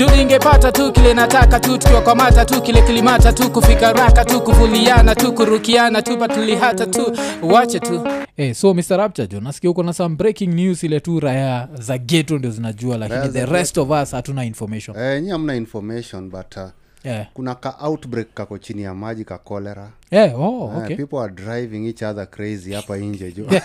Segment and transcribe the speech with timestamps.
[0.00, 5.14] juu ningepata tu kile nataka tu tukiwakwamata tu kile kilimata tu kufika raka tu kuvuliana
[5.14, 8.06] tu kurukiana tu patulihata tu wache tu.
[8.36, 11.98] Hey, so mr rapture jo nasikia uko na some breaking news ile tu raya za
[11.98, 14.96] geto ndio zinajua lakini the rest of us hatuna information.
[14.98, 16.62] Eh, nyi hamna information but uh,
[17.04, 17.26] yeah.
[17.34, 19.90] kuna ka outbreak kako chini ya maji ka cholera.
[20.10, 20.96] Yeah, oh, Eh, okay.
[20.96, 23.46] people are driving each other crazy hapa nje jo.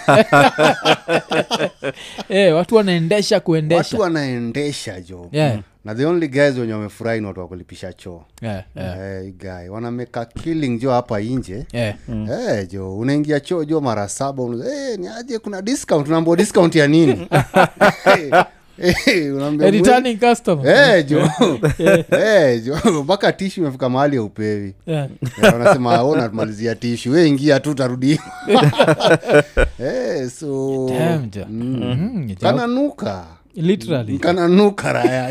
[2.30, 3.78] Eh, watu wanaendesha kuendesha.
[3.78, 5.30] Watu wanaendesha jo.
[5.32, 5.60] Yeah.
[5.86, 8.22] Na the only guys wenye wamefurahi ni watu wakulipisha choo.
[8.42, 9.70] Yeah, yeah, hey, guy.
[9.70, 11.66] Wanameka killing jo hapa inje.
[11.74, 11.96] Yeah.
[12.10, 16.08] Eh, jo unaingia choo jo mara saba una- eh, ni aje kuna discount.
[16.08, 17.28] Unaambua discount ya nini?
[18.08, 18.46] Eh,
[18.78, 18.96] Eh,
[22.12, 22.64] Eh,
[23.04, 25.10] mpaka tishu imefika mahali ya upevi Yeah.
[25.44, 28.20] Eh, wanasema "Oh, natumalizia tishu we ingia tu tarudi
[29.78, 34.20] hey, so Damn, mm, mm-hmm, kananuka literally.
[34.20, 35.30] Kananuka raya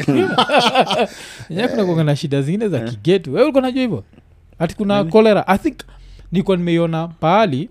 [1.49, 4.05] enyewe kuna kuanga na shida zingine za kigetu we ulikuwa najua hivyo?
[4.59, 5.47] Ati kuna cholera.
[5.49, 5.77] I think
[6.33, 7.69] nikuwa nimeiona pahali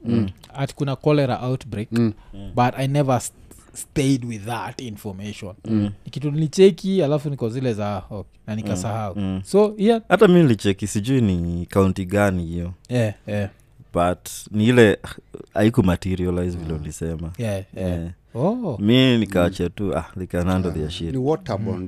[0.53, 2.13] ati kuna cholera outbreak Mm.
[2.55, 3.33] but i never st-
[3.73, 5.53] stayed with that information.
[5.65, 5.89] Mm.
[6.11, 9.15] kitu nilicheki alafu niko zile za okay, na nikasahau.
[9.15, 9.41] Mm.
[9.45, 12.73] so yeah, hata mi nilicheki sijui ni kaunti gani hiyo.
[12.89, 13.49] Yeah, yeah,
[13.93, 14.97] but ni ile
[15.53, 17.31] haikumaterialize vile ulisema.
[17.37, 18.03] Yeah, yeah.
[18.03, 18.77] Eh, Oh.
[18.81, 20.71] mi nikaacha tu ah, likanando
[21.23, 21.87] waterborne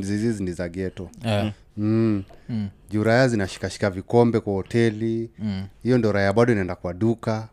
[0.06, 1.52] disease ni za geto Yeah.
[1.76, 2.22] mm.
[2.48, 2.68] Mm.
[2.90, 5.30] juu raya zinashikashika vikombe kwa hoteli.
[5.38, 5.64] Mm.
[5.82, 7.48] hiyo ndo raya bado inaenda kwa duka.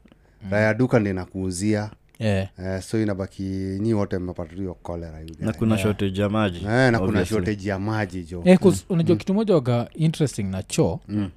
[0.51, 1.89] Raya ya duka ndi inakuuzia.
[2.19, 2.47] Yeah.
[2.57, 3.43] Uh, so inabaki
[3.79, 7.79] nyi wote mmepata hiyo cholera na kuna shortage ya maji eh, na kuna shortage ya
[7.79, 8.73] maji jo Eh, mm.
[8.89, 10.99] unajua kitu moja waga interesting na choo.
[11.07, 11.29] Mm.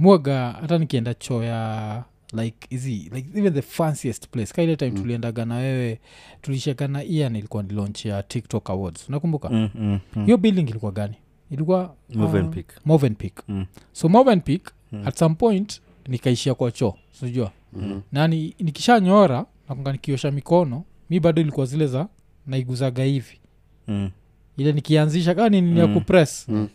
[0.00, 4.96] Mwaga hata nikienda choo ya like hizi like even the fanciest place kaile time mm.
[4.96, 6.00] tuliendaga na wewe
[6.42, 10.24] tulishaka na ian ilikuwa ni launch ya tiktok awards unakumbuka Mm, mm, mm.
[10.24, 11.14] hiyo building ilikuwa gani
[11.50, 12.72] ilikuwa Movenpick.
[12.84, 13.66] movenpick Mm.
[13.92, 14.70] so movenpick
[15.04, 18.02] at some point nikaishia kwa choo sijua mm.
[18.12, 22.08] na ni, nikishanyora nakunga nikiosha mikono mi bado ilikuwa zile za
[22.46, 23.36] naiguzaga hivi
[23.88, 24.10] Mm,
[24.56, 25.76] ile nikianzisha kaa ni mm.
[25.78, 25.94] ya Mm.
[25.94, 26.68] kupress Mm.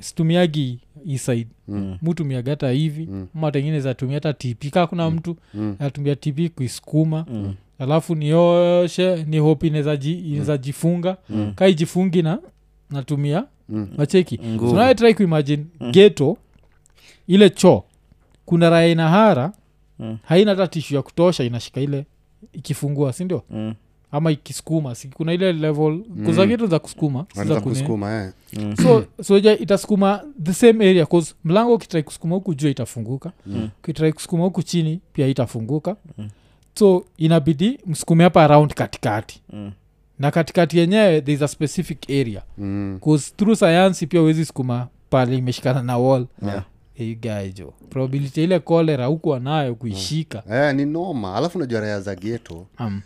[0.00, 1.98] Situmiagi isaid Mm.
[2.02, 3.26] mutumiaga hata hivi Mm.
[3.34, 5.76] matengine zatumia hata tp ka kuna mtu Mm.
[5.78, 11.52] natumia tp kuisukuma mm, alafu nioshe ni hope inaweza ji- jifunga mm.
[11.56, 12.38] ka ijifungi na
[12.90, 13.88] natumia Mm.
[13.96, 14.70] macheki Nguvu.
[14.70, 16.36] tunatrai kuimagine geto
[17.26, 17.82] ile choo
[18.44, 19.52] kuna raya inahara
[19.98, 20.18] Mm.
[20.22, 22.04] haina hata tishu ya kutosha inashika ile
[22.52, 23.74] ikifungua sindio Mm,
[24.12, 26.02] ama ikisukuma si kuna ile level
[26.46, 28.32] geto za kusukuma za kusukuma eh.
[28.52, 28.76] mm.
[28.76, 33.32] so soja itasukuma the same area cause mlango ukitrai kusukuma huku juu itafunguka.
[33.46, 33.68] Mm.
[33.82, 35.96] ukitrai kusukuma huku chini pia itafunguka.
[36.74, 39.42] So inabidi msukume hapa around katikati.
[39.52, 39.72] Mm.
[40.18, 42.42] na katikati yenyewe there is a specific area.
[42.58, 42.98] Mm.
[43.04, 46.26] cause through sayansi pia uwezi sukuma pale imeshikana na wall.
[46.42, 46.64] Yeah.
[46.98, 50.42] guy probability ile kolera hukuwa nayo kuishika.
[50.52, 51.34] Eh, ni noma.
[51.34, 53.00] Alafu najua raya za geto um,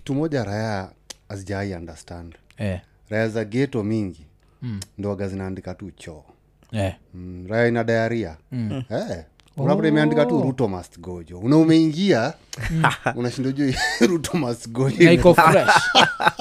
[0.00, 0.88] kitu moja raya
[1.28, 2.34] azijai understand.
[2.58, 2.80] Eh,
[3.10, 4.26] raya za geto mingi
[4.62, 4.80] Mm.
[4.98, 6.24] ndo waga zinaandika tu choo.
[6.72, 6.94] Eh.
[7.14, 8.82] mm, raya ina dayaria Mm.
[8.90, 9.24] eh.
[9.56, 12.32] unapata imeandika tu ruto must gojo una umeingia
[13.16, 13.72] unashinda juu
[14.08, 14.90] ruto must go.
[14.90, 15.74] Na iko fresh.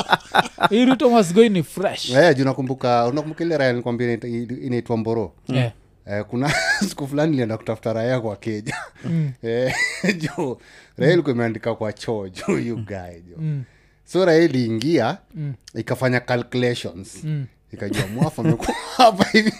[0.69, 2.09] Hii ruto masgoi ni fresh.
[2.09, 5.33] Eh, juu nakumbuka unakumbuka ile raya inaita- inaitwa mboro?
[5.53, 5.71] Eh.
[6.11, 6.51] Eh, kuna
[6.89, 8.75] siku fulani ilienda kutafuta raya kwa keja
[9.43, 9.73] eh,
[10.21, 10.57] jo
[10.97, 13.63] raya ilikuwa imeandika kwa choo jo guy jo Mm.
[14.05, 15.53] so raya iliingia Mm.
[15.75, 17.45] ikafanya calculations Mm.
[17.73, 19.53] ikajua mwafa amekuwa hapa hivi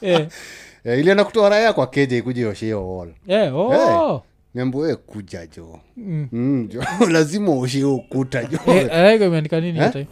[0.00, 0.28] Eh.
[0.84, 4.22] eh, ilienda kutoa raya kwa keja ikuja yosheo wall Eh, oh.
[4.80, 6.28] we kuja jo Mm.
[6.32, 8.88] mm, jo lazima uoshe ukuta jo Eh,
[9.22, 10.06] imeandika nini Eh?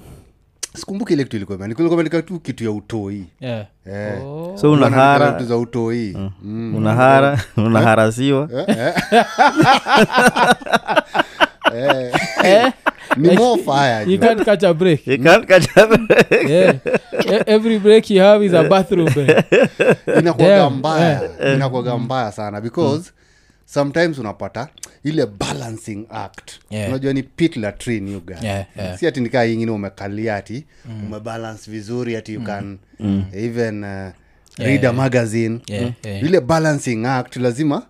[0.74, 1.82] Sikumbuki ile kitu ilikuwa imeandika.
[1.82, 3.24] ilikuwa imeandika tu kitu ya utoi.
[3.40, 3.66] Yeah.
[3.86, 4.26] yeah.
[4.26, 4.56] oh.
[4.60, 5.42] so unahara.
[5.42, 6.16] Za utoi.
[6.42, 6.74] Mm.
[6.76, 8.48] unahara unaharasiwa.
[11.74, 12.12] Eh,
[12.44, 12.72] Eh,
[13.16, 15.06] ni more fire you can't catch a break.
[15.06, 16.00] You can't catch up.
[16.48, 16.74] yeah.
[17.26, 19.44] E- every break you have is a bathroom break
[20.18, 21.20] inakwaga Damn, mbaya.
[21.54, 23.12] Inakwaga mbaya sana because
[23.74, 24.68] sometimes unapata
[25.04, 26.50] ile balancing act.
[26.70, 26.88] Yeah.
[26.88, 28.98] unajua ni pit latrine you guy Yeah, yeah.
[28.98, 30.64] si ati nikaa ingine umekalia ati
[31.06, 32.78] umebalance vizuri ati you can
[33.32, 34.08] even uh,
[34.58, 35.60] read a magazine.
[35.66, 36.22] Yeah, yeah.
[36.22, 37.82] ile balancing act lazima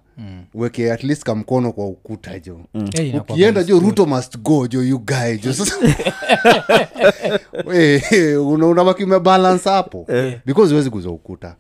[0.54, 2.60] uweke at least kamkono kwa ukuta jo.
[2.74, 2.90] Mm.
[2.96, 5.54] hey, ukienda jo ruto must go jo you guy jo.
[8.42, 10.06] Una- unabaki umebalance hapo.
[10.46, 11.56] Because huwezi kuza ukuta.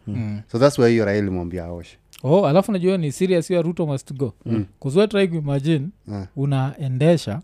[0.52, 4.12] So thats why hiyo raili mwambia aoshe oh alafu najua ni serious ya ruto must
[4.12, 4.66] go mm.
[5.08, 6.26] try kuimagine yeah.
[6.36, 7.40] unaendesha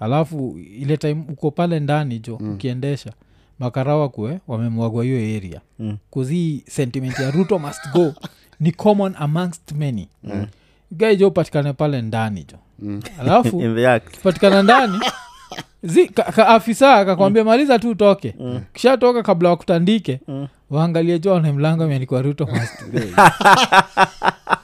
[0.00, 2.52] alafu ile time uko pale ndani jo mm.
[2.54, 3.12] ukiendesha
[3.58, 5.96] makarawa kue wamemwagwa hiyo area Mm.
[6.10, 8.14] kuzii sentiment ya ruto must go
[8.60, 10.46] ni common amongst many mm.
[10.90, 12.58] gae jo upatikane pale ndani jo
[13.20, 14.98] alafu in the act patikana ndani
[15.82, 18.60] zi ka, ka afisa akakwambia maliza tu utoke mm.
[18.72, 20.46] kishatoka kabla wakutandike mm.
[20.70, 22.48] waangalie jone mlango imeandikwa ruto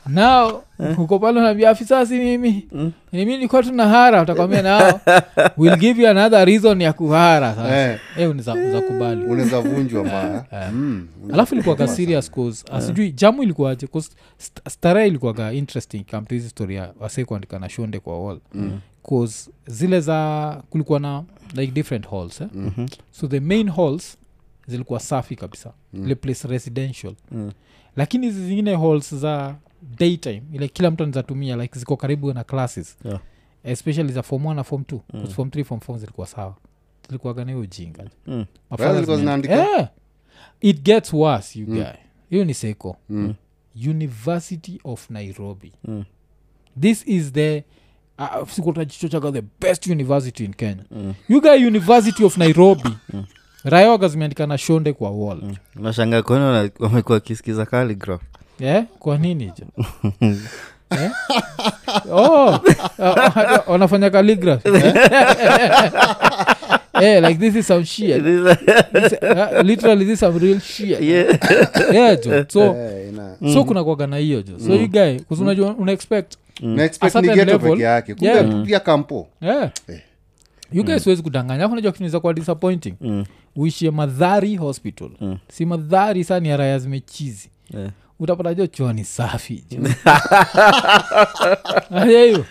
[0.07, 0.65] nao
[0.97, 2.93] huko pale unaambia afisa si mimi mm.
[3.13, 5.01] nimi nikuwa tuna hara utakwambia nao
[5.59, 7.99] will give you another reason ya kuhara sasa Eh.
[8.17, 13.89] eh, kubali unaweza vunjwa mbaya Mm, alafu ilikuwaga serious cause asijui jamu ilikuwaje
[14.69, 18.81] starehe ilikuwaga interesting kamtu hizi story ya wasee kuandika na shonde kwa wall mm.
[19.09, 21.25] Cause zile za kulikuwa na
[21.55, 22.49] like different halls eh?
[22.55, 22.89] mm-hmm.
[23.11, 24.19] so the main halls
[24.67, 26.05] zilikuwa safi kabisa mm.
[26.05, 27.53] ile place residential Mm.
[27.97, 29.57] lakini hizi zingine halls za
[29.99, 33.21] daytime ile kila mtu anazatumia like ziko karibu na classes Yeah.
[33.65, 35.27] especially za form 1 na form 2 mm.
[35.29, 36.57] form 3 form 4 zilikuwa sawa
[37.09, 38.45] zilikuwaga na ujinga Mm.
[39.57, 39.89] Yeah.
[40.61, 41.83] it gets worse you guy
[42.31, 43.35] hiyo ni seko Mm.
[43.91, 46.05] university of nairobi Mm.
[46.81, 47.65] this is the
[48.19, 51.15] uh, sikutajichochaga the best university in kenya mm.
[51.29, 52.91] yuga university of nairobi
[53.65, 55.57] rayoga zimeandika na shonde kwa wall mm.
[55.75, 58.23] nashanga kuona wamekuwa kisikiza calligraph
[58.61, 58.85] yeah?
[58.99, 59.67] kwa nini jo
[60.91, 61.11] Eh?
[62.13, 62.61] oh,
[63.73, 64.71] wanafanya calligraphy
[67.01, 71.39] hey, like this is some shit This, uh, literally this is some real shit Yeah.
[71.93, 73.53] yeah jo so Eh, nah.
[73.53, 77.21] so kuna kwaga na hiyo jo so you guy kusunajua una expect na expect A
[77.21, 78.65] certain ni ghetto level, peke yake kumbe yeah.
[78.65, 79.71] pia kampo yeah.
[79.89, 80.01] Eh.
[80.73, 83.25] you guys siwezi kudanganya afu najua kinaweza kuwa disappointing Mm.
[83.57, 85.39] uishie madhari hospital Mm.
[85.49, 87.91] si madhari saa ni araya zimechizi Yeah.
[88.21, 89.79] utapata jo choo ni safi jo
[91.91, 92.45] Aje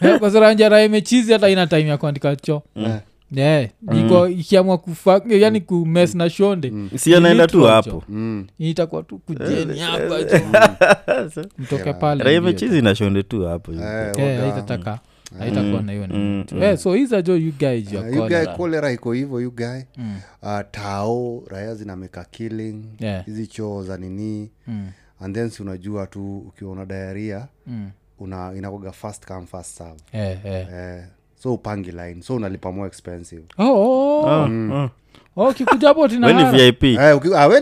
[0.00, 2.96] Eh, kwa sababu njara imechizi hata ina time ya kuandika choo Eh.
[3.32, 3.68] Yeah.
[4.06, 8.02] iko ikiamwa kufa yani kumes na shonde si anaenda tu hapo.
[8.08, 8.46] Mm.
[8.58, 10.18] itakuwa tu kujeni hapa
[11.58, 14.98] mtoke pale mechizi nashonde tu hapo itataka
[15.40, 16.62] Eh, na hiyo Mm, nini tu.
[16.62, 18.56] Eh, so hiza jo you guys your you guy cholera.
[18.56, 20.16] kolera iko hivyo guy Mm.
[20.42, 23.24] uh, tao raya zinameka killing Yeah.
[23.46, 24.88] choo za nini Mm.
[25.20, 27.90] and then si unajua tu ukiwa una diaria Mm.
[28.18, 30.68] una inakoga fast come fast serve yeah, yeah.
[30.72, 31.04] eh,
[31.42, 32.22] so upangi line.
[32.22, 33.42] So unalipa more expensive.
[33.58, 34.46] Oh, oh, oh.
[34.48, 34.88] Mm.
[35.36, 35.52] Oh,
[35.86, 36.58] hapo tina weni hara.
[36.58, 37.60] vip eh, uki, ah,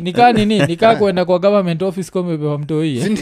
[0.00, 3.10] nikaa nini nikaa kuenda kwa government office komepewa mtoi eh?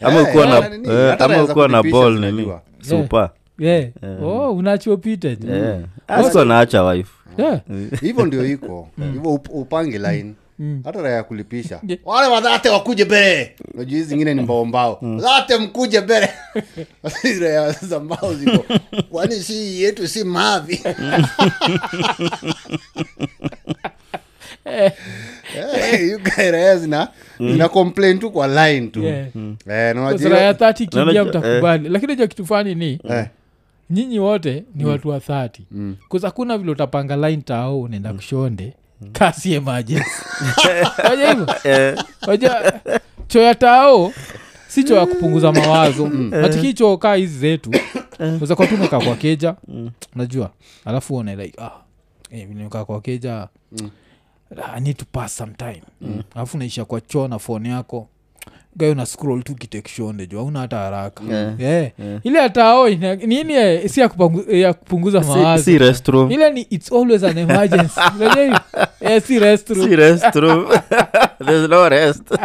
[0.00, 2.52] Eh, ukuwa na ball nini?
[2.80, 3.88] supa yeah.
[4.22, 4.56] oh,
[6.84, 7.12] wife.
[7.38, 7.60] Yeah.
[8.00, 8.88] hivyo ndio iko.
[9.12, 10.24] Hivyo upangi line.
[10.24, 10.34] Mm.
[10.84, 11.80] Hata raya ya kulipisha.
[11.86, 12.00] Yeah.
[12.04, 13.54] wale wadhate wakuje mbele.
[13.74, 16.28] Najua zingine ni mbaombao dhate mkuje mbele.
[17.40, 18.64] Raya za mbao ziko.
[19.10, 20.80] Kwani si yetu si mavi?
[24.64, 24.92] Eh,
[25.56, 26.18] Eh,
[26.52, 29.02] raya zina zina complain tu kwa line tu.
[29.02, 29.26] Yeah.
[29.68, 31.88] Eh, thati kiingia Unajua, mtakubali.
[31.88, 33.26] Lakini jo kitu fani ni Eh,
[33.90, 35.96] nyinyi wote ni watu wa thati mm.
[36.22, 38.72] hakuna vile utapanga line tao unaenda kushonde
[39.12, 40.10] kasi emergency.
[41.08, 42.80] Waja hivo Eh, waja
[43.28, 44.12] cho ya tao
[44.68, 46.10] si choya kupunguza mawazo.
[46.44, 47.70] Atiki cho kaa hizi zetu
[48.40, 49.54] uzakwa tumekaa kwa keja.
[50.14, 50.50] Najua
[50.84, 51.70] alafu uone like ah,
[52.30, 53.48] eh, nimekaa kwa keja.
[54.74, 55.82] I need to pass some time.
[56.34, 58.08] Alafu naisha kwa choo na fone yako
[58.76, 61.60] gayo na scroll tu kitekshonde jo auna hata haraka Yeah.
[61.98, 62.20] yeah.
[62.24, 66.60] ile hatao nini eh, si ya kupangu- ya kupunguza si- mawazo si restroom ile ni
[66.60, 68.60] its always an emergency yeah.
[69.00, 69.88] Eh, si restroom.
[69.88, 70.66] si restroom
[71.46, 72.22] there's no rest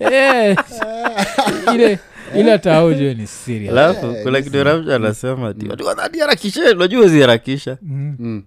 [0.00, 0.58] yes.
[2.36, 5.84] ile hatao ni siri alafu Eh, kuna kitu ramsha anasema ti watu
[7.82, 8.16] Mm.
[8.18, 8.42] mm.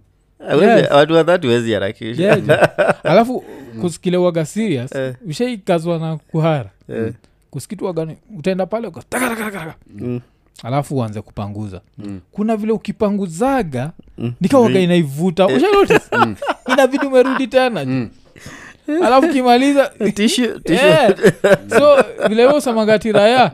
[0.62, 0.92] Yes.
[0.92, 2.42] watu wadhati wezi harakisha
[3.04, 3.44] alafu
[3.82, 5.14] kusikilewaga serious Eh.
[5.30, 7.14] ushaikazwa na kuhara Eh.
[7.52, 9.76] kusikitwagani utaenda pale uka- taka, taka, taka, taka.
[9.96, 10.22] Mm.
[10.64, 12.20] alafu uanze kupanguza Mm.
[12.32, 14.34] kuna vile ukipanguzaga Mm.
[14.42, 16.02] nikawaga inaivuta ushanotice
[16.74, 18.10] inabidi umerudi tena Mm.
[19.04, 20.88] alafu kimaliza Tissue- tissue.
[20.88, 21.16] Yeah.
[21.70, 23.52] so vile raya raya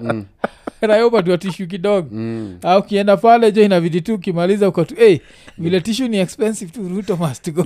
[0.87, 2.57] upatiwa tishu kidogo Mm.
[2.63, 5.17] au ukienda pale jo inabidi tu ukimaliza ukatu hey,
[5.57, 7.65] vile tishu ni expensive tu ruto must go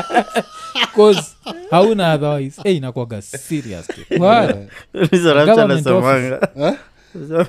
[0.96, 1.22] cause
[1.70, 4.00] hauna otherwise hey, inakwaga serious tu.
[4.22, 4.56] Wala.
[5.10, 6.74] Hizo ramsha Government anasemanga Eh?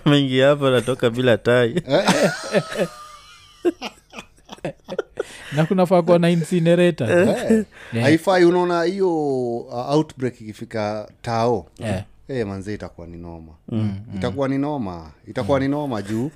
[0.05, 1.75] Mengi hapo natoka bila tai
[5.55, 7.65] na kunafaa kuwa na incinerator Eh.
[7.93, 8.05] Yeah.
[8.07, 9.09] haifai unaona hiyo
[9.57, 12.03] uh, outbreak ikifika tao Yeah.
[12.33, 13.51] Hey, manze itakuwa ni noma
[14.15, 16.31] itakuwa ni noma itakuwa ni noma juu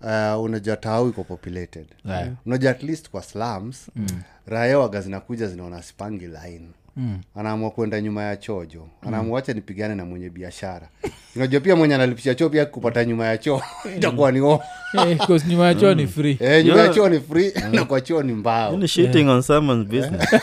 [0.00, 1.86] uh, unajua tau iko populated.
[2.04, 2.28] Yeah.
[2.46, 4.06] unajua at least kwa slums mm.
[4.46, 6.68] raya waga zinakuja zinaona sipangi line.
[6.96, 7.18] Mm.
[7.36, 8.88] anaamua kwenda nyuma ya chojo.
[9.06, 9.54] Anaamua mm.
[9.54, 10.88] nipigane na mwenye biashara.
[11.36, 13.62] Unajua pia mwenye analipisha choo pia kupata nyuma ya choo
[13.96, 14.62] itakuwa ni o
[14.94, 15.18] Eh,
[15.48, 16.36] nyuma ya choo ni free.
[16.40, 18.76] Eh, nyuma ya choo ni free na kwa choo ni mbao.
[18.76, 20.34] Ni shitting on someone's business.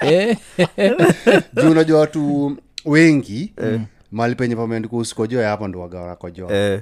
[0.00, 0.36] Eh,
[1.54, 2.56] juu unajua watu
[2.86, 3.52] wengi
[4.12, 6.80] mali penye pameandika usikojoe hapo ndo waga wanakojoa eh,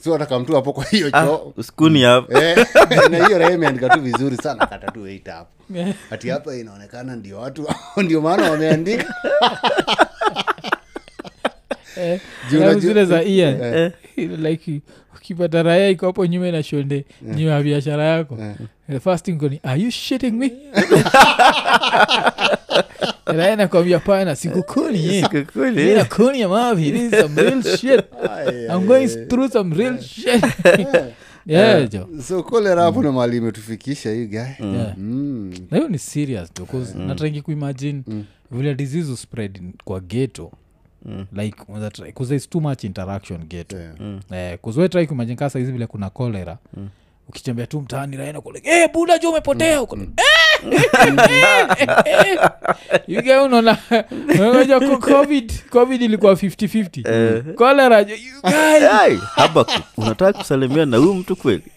[0.00, 1.52] si ataka mtu hapo kwa hiyo choo.
[1.56, 2.66] uskuni hapo Eh,
[3.10, 5.50] na hiyo raha imeandika tu vizuri sana kata tu weit hapo.
[6.10, 9.14] Hati hapa inaonekana ndio watu ndio maana wameandika.
[11.96, 12.20] Eh,
[12.78, 13.90] zile za Ian.
[14.16, 14.80] like
[15.24, 18.38] ukipata raya iko hapo nyuma inashonde nyuma ya biashara yako.
[18.90, 20.52] The first thing ni are you shitting me?
[23.26, 24.98] Raya nakwambia pana sikukuni.
[25.22, 28.04] Sikukuni, ya mavi this is some real shit.
[28.70, 30.44] I'm going through some real shit.
[31.46, 31.88] Yeah
[32.22, 32.42] so
[33.02, 34.26] na mali imetufikisha hii
[34.60, 34.94] Yeah.
[34.98, 35.54] Mm.
[35.70, 37.06] na ni serious because mm.
[37.06, 38.02] natrangi kuimagine
[38.50, 40.52] vile disease spread kwa geto
[41.32, 41.56] like
[42.14, 43.94] kuza too much interaction geto Yeah.
[44.52, 46.58] eh, kuzwetrai kuimagine saizi vile kuna kolera
[47.28, 49.98] ukichembea tu mtaani raena kule hey, buda jo umepotea huko.
[53.08, 53.78] Yuga unaona
[54.40, 58.54] unaja covid covid ilikuwa 5050 kolera jo you guys.
[59.00, 61.62] Ai, Habaku, unataka kusalimia na huyu mtu kweli?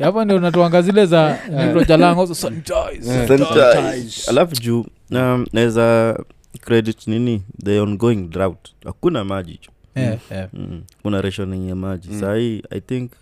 [0.00, 4.30] Hapa ndio unatuanga zile za nitrojalango sanitize Sanitize.
[4.30, 6.16] alafu juu um, naweza
[6.60, 7.42] credit nini?
[7.64, 8.68] The ongoing drought.
[8.84, 10.48] Hakuna maji ju Eh, eh.
[10.52, 10.82] mm.
[11.02, 12.08] kuna rationing ya maji.
[12.10, 12.20] Mm.
[12.20, 13.12] sahii i think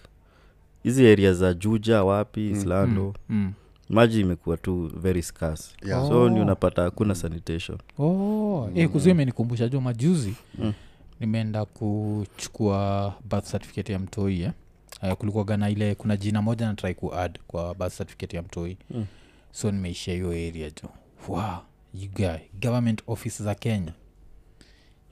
[0.83, 3.53] hizi area za juja wapi islando Mm.
[3.89, 5.65] maji imekuwa tu very scarce.
[5.87, 6.09] Yeah.
[6.09, 7.79] so ni unapata hakuna sanitation.
[7.99, 9.69] Oh, eh, kuzio imenikumbusha.
[9.69, 10.35] Jo majuzi
[11.21, 14.53] nimeenda kuchukua birth certificate ya mtoi eh?
[15.03, 18.77] uh, kulikuwaga na ile kuna jina moja natrai try kuad kwa birth certificate ya mtoi.
[18.91, 19.07] Mm.
[19.53, 20.89] so nimeishia hiyo area jo
[21.29, 21.43] wow,
[21.95, 22.09] you
[22.61, 23.93] government office za kenya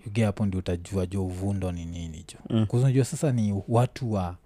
[0.06, 2.66] yuga hapo ndi utajua jo uvundo ni nini jo mm.
[2.66, 4.36] kuzunajua sasa ni watu wa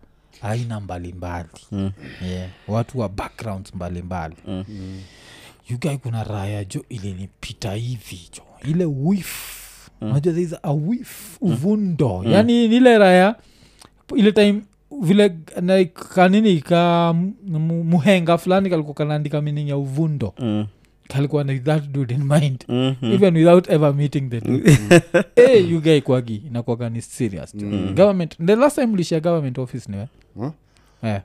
[0.43, 1.93] aina mbalimbali mm.
[2.23, 4.65] yeah, watu wa backgrounds mbalimbali mm.
[5.69, 9.65] yugai kuna raya jo ilinipita hivi jo ile wif
[10.01, 10.39] unajua mm.
[10.39, 12.33] is a wif uvundo mm.
[12.33, 13.37] yaani ile raya
[14.17, 14.63] ile time
[15.01, 17.13] vile like, kanini ka
[17.85, 20.67] muhenga fulani kalikuwa kanaandika mining ya uvundo mm.
[21.09, 23.13] Kalikuwa na that dude in mind mm-hmm.
[23.13, 24.79] even without ever meeting the dude
[25.37, 27.67] hey, you guy kwagi inakuwaga ni serious jo.
[27.95, 30.51] government the last time lishia government office niwe Huh?
[31.03, 31.21] eh.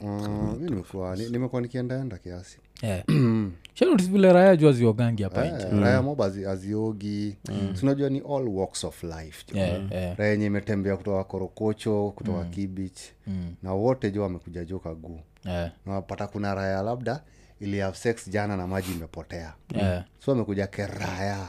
[0.00, 3.04] Uh, nimekuwa nimekuwa nikiendaenda kiasi eh.
[4.12, 7.36] Vile raya juu aziogangi hapa nje Eh, mob hazi- haziogi
[7.74, 10.14] sinajua ni all walks of life yeah, Eh, eh.
[10.18, 12.98] raya yenye imetembea kutoka korokocho kutoka kibich
[13.62, 15.70] na wote jo wamekuja jo kaguu yeah.
[15.86, 17.22] napata kuna raya labda
[17.60, 19.52] ili have sex jana na maji imepotea.
[19.74, 20.04] Yeah.
[20.24, 21.46] so amekuja keraya.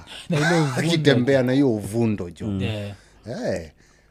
[0.77, 2.93] Akitembea na hiyo uvundo jo Eh,
[3.25, 3.67] hey,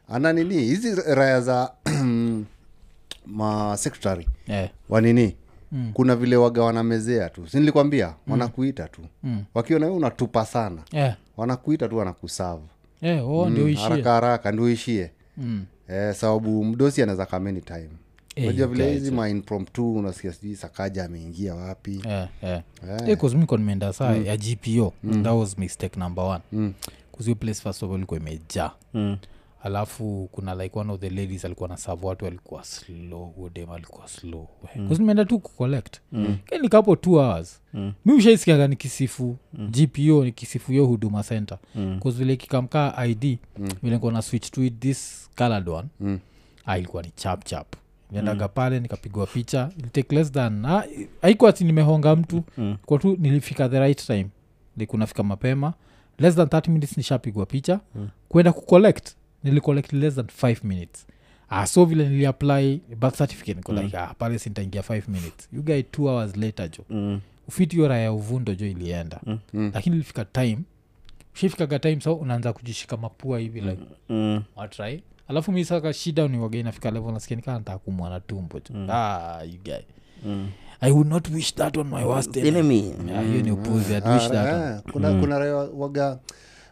[0.09, 0.53] ana nini?
[0.53, 1.71] Hizi raya za
[3.25, 4.27] ma secretary.
[4.47, 4.69] Eh.
[4.89, 5.35] wanini
[5.71, 5.91] mm.
[5.93, 7.47] kuna vile waga wanamezea tu.
[7.47, 8.31] Sinilikwambia mm.
[8.31, 9.01] wanakuita tu.
[9.23, 9.43] Mm.
[9.53, 10.81] wakiona we unatupa sana.
[10.91, 11.15] Yeah.
[11.37, 12.67] wanakuita tu wanakusavu
[13.01, 15.11] yeah, oh, ndio haraka haraka ndio ishie.
[15.37, 15.65] Mm.
[15.89, 17.79] eh, sababu mdosi anaweza come anytime.
[17.79, 17.89] Eh,
[18.37, 22.61] unajua vile hizi ma impromptu unasikia sijui sakaja ameingia wapi Eh, eh.
[23.07, 26.73] Eh, 'cause mi nimeenda saa ya gpo that was mistake number one mm.
[27.11, 29.17] kuzio place first of all ilikuwa imejaa Mm.
[29.63, 34.07] alafu kuna like one of the ladies alikuwa na savu watu alikuwa slow udem alikuwa
[34.07, 34.87] slow mm.
[34.99, 36.37] nimeenda tu kucollect mm.
[36.61, 37.93] nikapo two hours mm.
[38.05, 39.71] mi ushaisikiaga nikisifu mm.
[39.71, 41.99] gpo nikisifu hiyo huduma center mm.
[42.05, 43.69] vile kikamkaa id mm.
[43.83, 46.19] vile nikuwa na switch to this colored one Mm.
[46.65, 47.11] ah, ilikuwa ni
[47.43, 47.75] chap
[48.13, 48.47] chap mm.
[48.53, 49.69] pale nikapigwa picha.
[49.79, 50.83] Ilitake less than ah,
[51.21, 52.43] haikuwa ti nimehonga mtu.
[52.57, 52.77] Mm.
[52.85, 54.27] kwa tu nilifika the right time.
[54.77, 55.73] Likunafika mapema.
[56.19, 57.79] Less than 30 minutes nishapigwa picha.
[57.95, 58.09] Mm.
[58.29, 61.07] kwenda kucollect nilicollect less than 5 minutes.
[61.49, 65.49] Ah, so vile niliapply birth certificate niko like ah, pale sintaingia 5 minutes.
[65.53, 66.83] You guy two hours later jo.
[66.89, 67.19] Mm.
[67.47, 69.19] ufiti hiyo raya ya uvundo jo ilienda.
[69.53, 69.71] Mm.
[69.73, 70.57] lakini ilifika time.
[71.35, 74.43] Ushifikaga time so unaanza kujishika mapua hivi like Mm.
[74.55, 78.59] watrai alafu mi saka shida ni waga inafika level nasikia nikaa nataka kumwa na tumbo
[78.59, 78.73] tu.
[78.89, 79.83] Ah, you guy.
[80.81, 82.93] I would not wish that on my worst enemy.
[82.99, 83.27] Enemy.
[83.31, 86.17] Hiyo ni upuzi I'd Ah, wish that on- eh, kuna kuna raya waga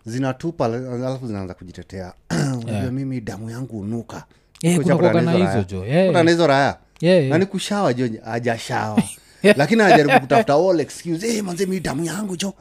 [0.05, 2.13] zinatupa alafu zinaanza kujitetea.
[2.63, 4.23] Unajua mimi damu yangu unuka
[4.63, 6.19] Eh, Kucha kuna kuwaga na kutana hizo jo raya.
[6.21, 7.29] Eh, hizo raya yeah, yeah.
[7.29, 9.03] nani kushawa jo ajashawa
[9.57, 12.53] lakini anajaribu kutafuta all excuse hey, manze mi damu yangu jo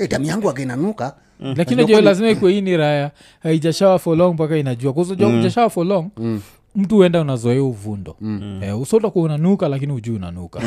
[0.00, 1.14] "Eh, damu yangu akainanuka
[1.56, 3.10] lakini najua lazima ikuwe hii ni raya
[3.42, 4.92] haijashawa for long mpaka inajua.
[4.92, 5.40] Kuzajua mm.
[5.40, 6.40] ujashawa for long Mm.
[6.76, 8.16] mtu uenda unazoea uvundo.
[8.20, 8.60] Mm.
[8.62, 10.60] eh, usotakuwa unanuka lakini ujuu unanuka.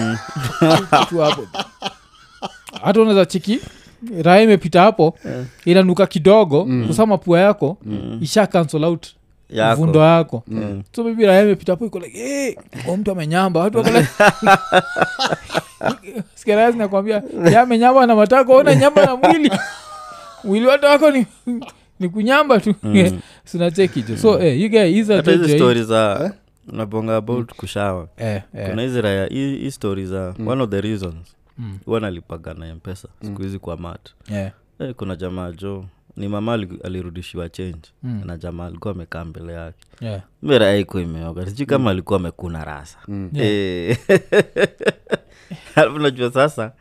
[0.89, 1.47] Hapo.
[2.83, 3.59] Hata unaweza chiki
[4.23, 5.17] raha imepita hapo
[5.65, 6.87] inanuka kidogo mm.
[6.87, 7.77] kusama pua yako
[8.21, 9.07] isha cancel out
[9.49, 9.97] Yako.
[9.99, 10.43] yako
[10.95, 12.55] so maybe raya imepita po iko like hey,
[12.97, 13.59] mtu amenyamba.
[13.59, 14.09] Watu wako like
[16.35, 19.51] sikeraya zinakwambia ya amenyamba na matako ona nyamba na mwili.
[20.43, 21.25] Mwili watu wako ni
[21.99, 22.75] ni kunyamba tu.
[22.83, 23.19] Mm.
[23.45, 25.49] jo so eh, you guys, hizo hata hizi
[25.83, 26.33] za
[26.71, 28.07] nabonga about kushawa.
[28.17, 31.35] Eh, eh, kuna hizi raya hii story za one of the reasons
[31.85, 34.09] huwa nalipaga na mpesa siku hizi kwa mat.
[34.29, 34.51] Yeah.
[34.79, 35.85] Eh, kuna jamaa jo
[36.17, 36.53] ni mama
[36.83, 37.89] alirudishiwa change.
[38.03, 39.85] Na jamaa alikuwa amekaa mbele yake.
[40.01, 40.21] Yeah.
[40.41, 41.45] mera iko imeoga.
[41.45, 42.97] Sijui kama alikuwa amekuna rasa.
[43.35, 43.97] Eh.
[45.75, 46.71] alafu najua sasa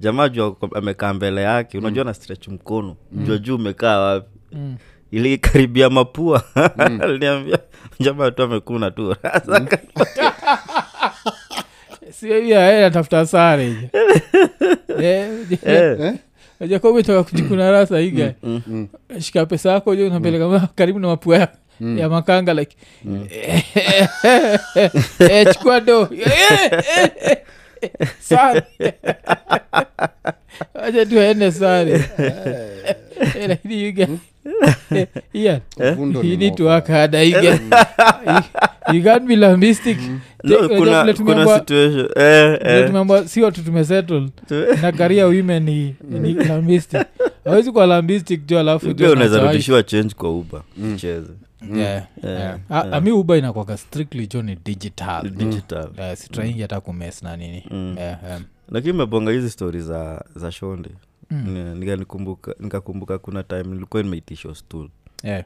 [0.00, 1.78] jamaa jua amekaa mbele yake.
[1.78, 2.96] Unajua na stretch mkono.
[3.12, 4.38] Jua juu umekaa wapi?
[5.10, 6.42] Ili karibia mapua.
[7.02, 7.58] Aliniambia
[8.00, 9.66] jamaa tu amekuna tu rasa.
[12.80, 13.90] Natafuta sare.
[14.98, 16.14] Eh,
[16.60, 18.34] najua umetoka kujikuna rasa iga
[19.20, 20.66] shika pesa yako jo unapeleka mm.
[20.76, 21.48] karibu na mapua ya,
[21.96, 22.76] ya makanga like
[25.18, 27.38] eh, chukua do Eh,
[27.82, 27.90] eh,
[28.20, 28.62] sare
[30.74, 32.04] acha tuaende sare
[33.48, 34.18] lakini you guys-
[34.94, 37.22] eh, ni need to work harder,
[38.92, 39.98] you can't be lambistic
[40.42, 42.08] tumeambiwa- situation.
[42.16, 43.26] Eh, eh.
[43.26, 44.28] si watu tumesettle
[44.82, 47.02] na karia women ni, ni lambistic
[47.44, 50.62] awezi kwa lambistic jo alafu pia unaweza rudishiwa change kwa uba
[50.96, 51.32] cheze
[52.70, 55.30] ami uba inakwaka strictly jo ni digital.
[55.30, 55.88] Digital.
[55.98, 57.64] Eh, sitraingi hata kumes na nini.
[57.98, 58.38] Eh, eh.
[58.70, 60.90] lakini mebonga hizi stori za za shonde
[61.30, 64.88] Ni- nikanikumbuka nikakumbuka kuna time nilikuwa nimeitishwa stool.
[65.22, 65.44] Yeah.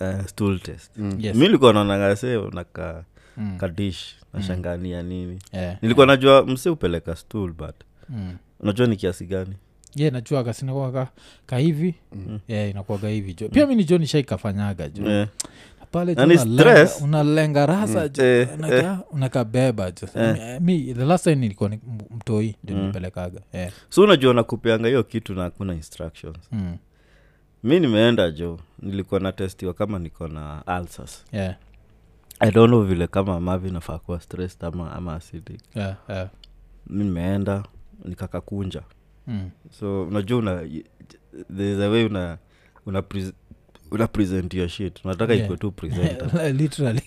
[0.00, 0.92] uh, stool test.
[1.18, 1.36] Yes.
[1.36, 3.04] mi likuwa naonangase naka
[3.36, 3.56] Mm.
[3.58, 5.38] kadish nashangania nini.
[5.52, 5.76] Yeah.
[5.82, 7.74] nilikuwa najua mse upeleka stool but
[8.08, 8.36] mm.
[8.60, 9.54] unajua ni kiasi gani?
[9.96, 11.08] Ye najua kasinakwaga
[11.46, 11.94] kahivi
[12.48, 13.48] yeah, inakuaga hivi jo.
[13.48, 15.10] Pia mi ni jo nishaikafanyaga jo.
[15.10, 15.28] Eh,
[15.90, 18.48] pale unalenga- rasa Eh,
[19.10, 19.92] unakabeba
[20.60, 23.60] Mi- the last time nilikuwa ni- mtoi ndinipelekaga mm.
[23.60, 23.72] yeah.
[23.88, 26.76] so unajua nakupeanga hiyo kitu na hakuna instructions mm.
[27.62, 31.56] mi nimeenda jo nilikuwa natestiwa kama niko na alsas yeah.
[32.40, 35.96] i don't know vile kama mavi nafaa kuwa stressed ama, ama acidic yeah.
[36.08, 36.28] yeah.
[36.86, 37.62] mi nimeenda
[38.04, 38.82] nikakakunja
[39.26, 39.50] Mm.
[39.70, 40.62] so unajua una
[41.56, 42.38] there's a way una
[42.86, 43.32] una, pres-
[43.90, 45.44] una present your shit unataka Yeah.
[45.44, 47.02] ikuwe tu presenter literally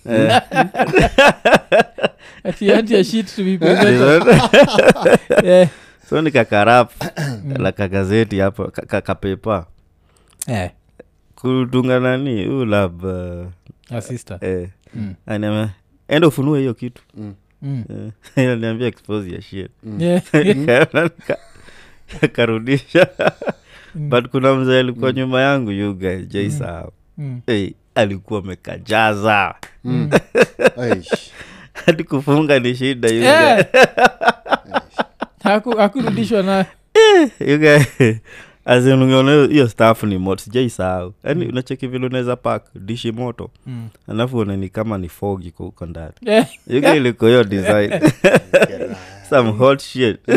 [2.44, 4.41] Ati anti ya shit to be presented.
[5.44, 5.70] Yeah.
[6.10, 6.91] so nikakarap
[7.60, 9.65] la kagazeti hapo ka- ka- kapepa
[10.48, 10.72] Eh,
[11.36, 13.46] kudunga nani ulab uh,
[14.41, 15.15] eh, Mm.
[16.08, 17.34] enda ufunue hiyo kitu Mm.
[18.36, 20.24] Eh, niambia expose ya shit Yeah.
[20.34, 21.10] Nikaona
[23.95, 27.41] akarudisha but kuna mzee alikuwa nyuma yangu yuga jaisahau Mm.
[27.45, 29.56] hey, alikuwa amekajaza.
[29.84, 30.10] Mm.
[31.86, 33.65] hadi kufunga ni shida Eh.
[35.43, 36.65] Haku- hakurudishwa na
[37.39, 37.77] You guy,
[38.65, 41.49] as in ungeona hiyo- staff ni moto sijaisahau mm.
[41.49, 43.49] unacheki vile unaweza pak dishi moto.
[43.65, 43.88] Mm.
[44.08, 46.13] alafu unani kama ni fogi iko huko ndani.
[46.25, 46.45] Eh.
[46.67, 47.91] yuga ilikuwa hiyo design
[49.32, 50.20] some hot shit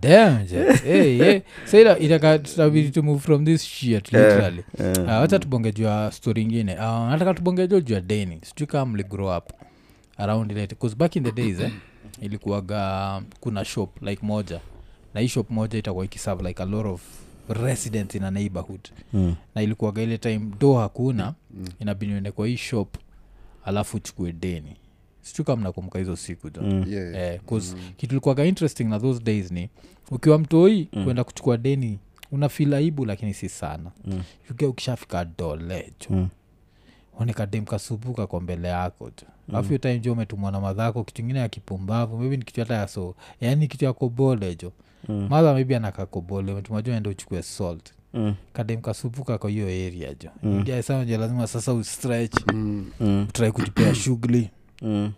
[0.00, 0.46] Damn.
[0.46, 1.40] Hey, hey.
[1.64, 5.08] Sa itaka tutabidi to move from this shit literally Yeah.
[5.08, 8.86] Ah, wacha tubonge juu ya story ingine Ah, nataka tubonge juu ya deni sijui kama
[8.92, 9.52] mli grow up
[10.18, 11.70] around it bcause back in the days eh,
[12.20, 14.60] ilikuwaga kuna shop like moja
[15.14, 17.02] na hii shop moja itakuwa ikiserve like a lot of
[17.48, 18.80] residents in a neighborhood
[19.12, 19.34] Mm.
[19.54, 21.34] na ilikuwaga ile time do hakuna
[21.80, 22.96] inabidi uende kwa hii shop
[23.64, 24.76] alafu uchukue deni
[25.44, 26.84] kama mnakumbuka hizo siku jo Mm.
[26.88, 27.14] Yeah.
[27.34, 27.40] eh,
[27.76, 27.82] mm.
[27.96, 29.68] kitulikuwaga interesting na those days ni
[30.10, 31.04] ukiwa mtoi mm.
[31.04, 31.98] kwenda kuchukua deni
[32.32, 34.22] unafil aibu lakini si sana Mm.
[34.50, 36.28] uke ukishafika dolejo Mm.
[37.18, 37.64] onekadem
[38.26, 39.78] kwa mbele yako tu alafu mm.
[39.78, 43.14] time jo umetumwa na madhako kitu ingine ya kipumbavu maybe ni kitu hata ya so
[43.40, 44.72] yani kitu ya kobole jo
[45.08, 45.26] Mm.
[45.30, 48.34] madha maybe anakakobole umetumwa jo ende uchukue salt Mm.
[48.52, 48.80] kadem
[49.38, 50.58] kwa hiyo area jo mm.
[51.04, 52.90] jo lazima sasa ustretch Mm.
[53.00, 53.26] Mm.
[53.28, 54.50] utrai kujipea shughuli
[54.82, 55.12] Mm.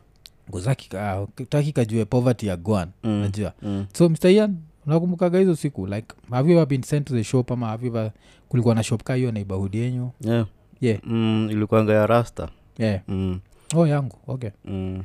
[1.49, 3.11] taki kajue poverty ya gwan Mm.
[3.20, 3.87] najua Mm.
[3.92, 7.53] so mr ian unakumbukaga hizo siku like have you ever been sent to the shop
[7.53, 8.11] ama have you ever
[8.49, 10.46] kulikuwa na shop ka hiyo neighborhood yenyu Yeah.
[10.81, 13.40] yeah Mm, ilikuanga ya rasta yeah mm.
[13.77, 15.03] oh yangu okay Mm.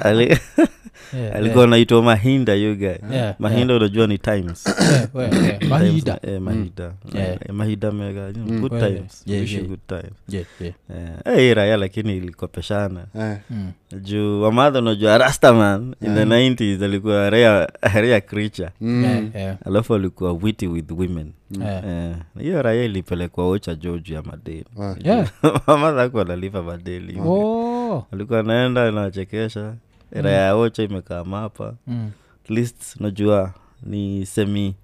[0.00, 0.38] Ali-
[1.34, 4.64] alikuwa naitwa mahinda yuga Yeah, mahinda unajua ni times.
[5.14, 7.28] Yeah, mahida eh, mahida Yeah.
[7.32, 8.26] Eh, mahida mega.
[8.28, 9.22] You good times.
[9.26, 9.64] Yeah, yeah.
[9.66, 10.12] good times.
[10.28, 10.74] Yeah, yeah.
[11.24, 13.00] Eh, eh, raya lakini ilikopeshana.
[13.20, 13.70] Eh, Mm.
[14.02, 18.68] juu wamadha unajua rastaman in the 90s alikuwa rare, rare creature.
[18.80, 21.32] Mm, Yeah, yeah, alafu alikuwa witty with women.
[21.60, 21.84] Yeah.
[21.84, 24.64] Eh, hiyo raya ilipelekwa ocha joju ya madeni.
[25.04, 25.28] Yeah.
[25.66, 28.06] mamadha aku analipa madeli Oh.
[28.12, 29.74] alikuwa naenda nawachekesha
[30.10, 32.10] raya ya ocha imekaa mapa Mm.
[32.44, 34.74] at least najua ni semi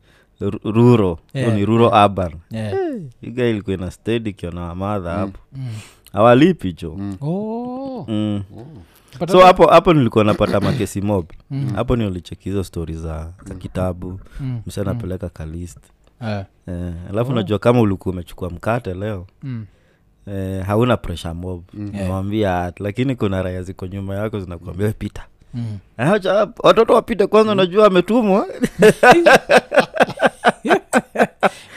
[0.41, 2.05] ru- ruro Yeah, yeah, ni ruro yeah.
[2.05, 2.75] urban Yeah.
[3.23, 5.69] iga ilikuwa ina stedi kiona wamadha hapo Mm.
[6.13, 8.05] awalipi jo Oh.
[8.09, 8.43] mm.
[8.57, 11.73] oh so hapo hapo nilikuwa napata makesi mob Mm.
[11.75, 14.61] hapo nilicheki hizo stori za, za kitabu Mm.
[14.67, 15.79] msa anapeleka kalist
[16.23, 16.45] Eh.
[16.69, 16.93] eh,
[17.29, 17.33] oh.
[17.33, 19.67] najua kama ulikuwa umechukua mkate leo Mm.
[20.33, 21.63] Eh, hauna pressure mob.
[21.95, 22.09] Yeah.
[22.09, 25.23] nawambia lakini kuna raya ziko nyuma yako zinakuambia "We pita.
[25.55, 25.79] Mm.
[25.99, 28.47] Eh, acha, watoto wapite kwanza unajua ametumwa.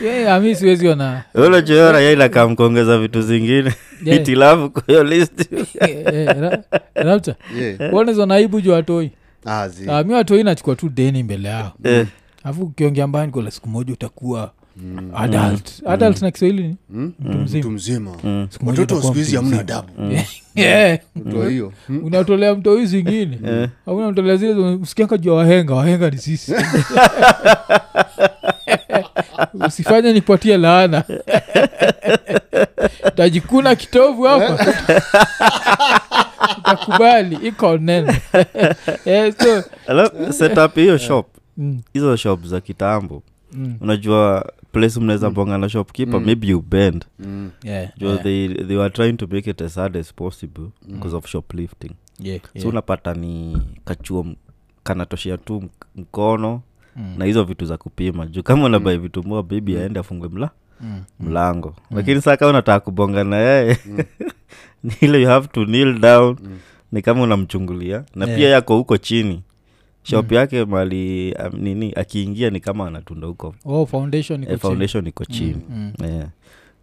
[0.02, 1.24] Yeah, ami siwezi ona.
[1.36, 3.74] Unachoyo raya inakaa mkuongeza vitu zingine.
[4.04, 4.22] Yeah.
[4.22, 5.50] itilafu kwa hiyo list.
[6.96, 7.94] Rapta Yeah.
[7.94, 9.12] uonezwa naibu juu watoi
[9.46, 9.70] Ah.
[9.90, 11.72] Ah, mi watoi nachukua tu deni mbele yao.
[11.84, 12.08] Eh,
[12.44, 14.52] alafu ukiongea nikola siku moja utakuwa
[15.16, 15.82] adult.
[15.86, 16.76] Adult na kiswahili ni?
[16.90, 17.14] Mm?
[17.20, 17.60] mtu mzima.
[17.60, 18.12] Mtu mzima.
[18.24, 18.48] Mm.
[18.66, 19.88] Watoto wa siku hizi hamna adabu.
[21.50, 21.74] hiyo.
[21.90, 22.04] Mm.
[22.04, 23.40] unatolea mtoi zingine?
[23.46, 23.70] Eh.
[23.88, 25.74] au unamtolea zile usikianga wahenga.
[25.76, 26.54] Wahenga ni sisi.
[29.68, 31.04] Usifanye nipatie laana.
[33.16, 34.76] Tajikuna kitovu hapa.
[36.64, 38.22] Takubali iko nene
[39.06, 39.64] Eh, so,
[40.82, 41.28] hiyo shop.
[41.58, 47.06] Mm, hizo shop za kitambo mm, unajua place mnaweza bonga na shopkeeper maybe you bend.
[47.20, 47.50] Mm.
[47.64, 51.16] yeah, Juu yeah, they, they were trying to make it as hard as possible because
[51.16, 51.92] of shoplifting.
[52.20, 52.70] Yeah, so yeah.
[52.70, 54.26] unapata ni kachuo
[54.84, 55.64] kanatoshea tu
[55.96, 56.62] mkono
[57.00, 57.16] Mm.
[57.18, 58.26] na hizo vitu za kupima.
[58.26, 59.68] Juu kama unabai vitu mua mm.
[59.78, 60.50] aende afungwe mla
[60.82, 61.02] Mm.
[61.20, 61.76] mlango.
[61.92, 63.78] Lakini saa kama unataka kubonga na yeye
[64.84, 66.38] ni ile you have to kneel down.
[66.92, 68.04] Ni kama unamchungulia.
[68.16, 68.38] Na Yeah.
[68.40, 69.42] pia yako huko chini
[70.10, 73.56] shop yake mali um, nini akiingia ni kama anatunda huko.
[73.66, 75.62] Oh, foundation iko eh, foundation iko chini.
[75.70, 75.94] mm.
[76.04, 76.28] yeah.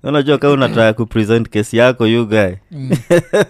[0.02, 2.52] unajua kama unataka kupresent kesi yako you guy.
[2.70, 2.90] Mm.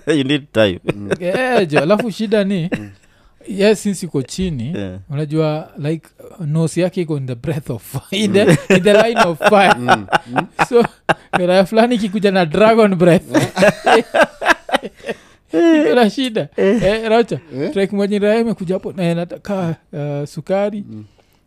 [0.19, 0.81] you need time.
[1.21, 2.71] Eh, jo alafu shida ni
[3.49, 4.99] yes since iko chini Yeah.
[5.11, 6.09] unajua like
[6.47, 8.43] nose yake iko in the breath of in the,
[8.77, 9.75] in the line of fire.
[10.69, 10.85] So
[11.33, 13.25] raya fulani ikikuja na dragon breath
[15.59, 16.49] iko na shida.
[16.57, 17.41] Eh, racha
[18.41, 20.85] imekuja hapo na nataka uh, sukari.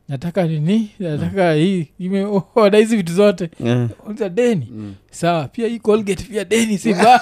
[0.10, 0.92] Nataka nini?
[1.00, 3.50] Nataka hii imeoda hizi vitu zote.
[3.64, 3.90] Yeah.
[4.06, 4.96] uliza deni?
[5.12, 7.22] Sawa pia hii colgate pia deni siba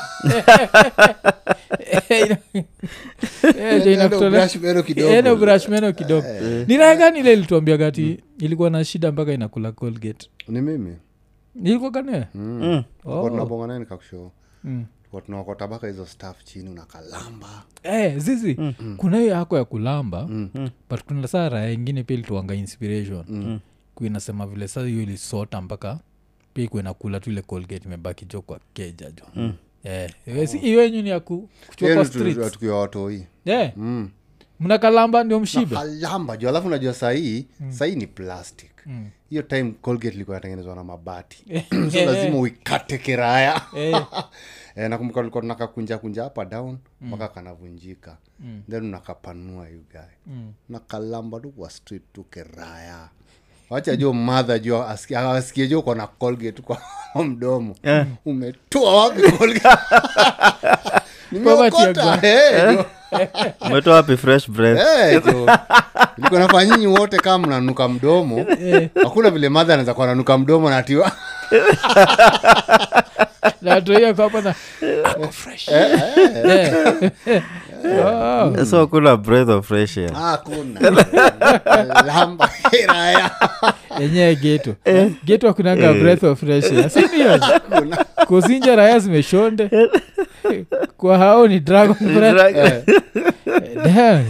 [4.83, 5.09] kidogo.
[5.13, 6.27] ene brush meno kidogo.
[6.67, 10.29] Ni gani ile ilituambia gati ilikuwa na shida mpaka inakula colgate?
[10.47, 10.95] Ni mimi.
[11.63, 11.91] Ilikuwa
[12.35, 12.83] Mm.
[13.67, 14.31] Naye nikakushow.
[14.63, 14.85] Mm.
[15.05, 18.57] Tulikuwa tunaokota mpaka hizo staff chini unakalamba Eh, zizi
[18.97, 20.69] kuna hiyo yako ya kulamba Mm.
[20.89, 23.59] but kuna saa raya ingine pia ilituanga inspiration mm.
[23.95, 25.99] kuinasema vile saa hiyo ilisota mpaka
[26.53, 29.53] pia ikuwa kula tu ile colgate imebaki jo kwa keja jo mm.
[29.83, 30.57] Eh, oh.
[30.65, 33.77] iwenyu ni ya ku- kuchukua kwa streets tukiwa watoi yeah.
[33.77, 34.09] Mm.
[34.59, 35.75] Mnakalamba ndio mshibe.
[35.75, 38.71] Kalamba juu alafu najua sahii sahii ni plastic.
[39.29, 41.43] Hiyo time colgate ilikuwa natengenezwa na mabati.
[41.91, 43.61] So lazima uikate kiraya.
[43.77, 44.05] Eh.
[44.77, 48.17] Eh, nakumbuka ulikuwa tunakakunja kunja hapa down mpaka kanavunjika.
[48.69, 50.53] Then unakapanua yugae mm.
[50.69, 53.09] nakalamba tu kwa street tu kiraya.
[53.69, 56.81] Wacha jo madha jo asikie asikie jo kona colgate kwa
[57.25, 57.75] mdomo.
[57.83, 58.07] Yeah.
[58.25, 59.77] umetoa wapi colgate?
[61.31, 62.85] Nimeokota.
[63.11, 63.27] Eh,
[63.61, 64.79] umetoa wapi fresh breath?
[64.79, 65.49] Eh, jo.
[66.65, 68.45] Nyinyi wote kama mnanuka mdomo.
[69.03, 71.11] Hakuna vile madha anaweza kuwa nanuka mdomo natiwa
[75.31, 75.67] fresh.
[75.69, 77.41] Eh.
[78.05, 78.65] Oh.
[78.65, 80.11] so kuna breath of fresh air.
[83.97, 84.75] Kiraya geto
[85.25, 86.89] geto akunanga breath of fresh air.
[86.89, 87.39] Sindio
[88.27, 89.69] kuzinja raya zimeshonde.
[90.97, 92.85] Kwa hao ni dragon breath
[93.83, 94.25] Damn.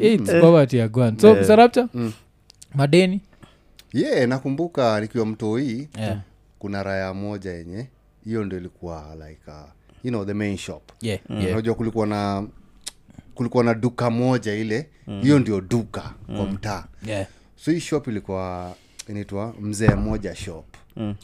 [0.00, 1.88] It's poverty ya gwan so sarapcha
[2.74, 3.20] madeni?
[3.92, 6.18] Ye nakumbuka nikiwa mtoii Yeah.
[6.58, 7.86] kuna raya moja yenye
[8.24, 9.54] hiyo ndo ilikuwa like uh,
[10.04, 10.82] you know the main shop.
[11.00, 11.52] Yeah, yeah.
[11.52, 12.46] unajua kulikuwa na
[13.34, 14.88] kulikuwa na duka moja ile
[15.22, 16.84] hiyo ndio duka kwa mtaa.
[17.06, 17.26] Yeah,
[17.56, 18.74] so hii shop ilikuwa
[19.08, 20.64] inaitwa mzee moja shop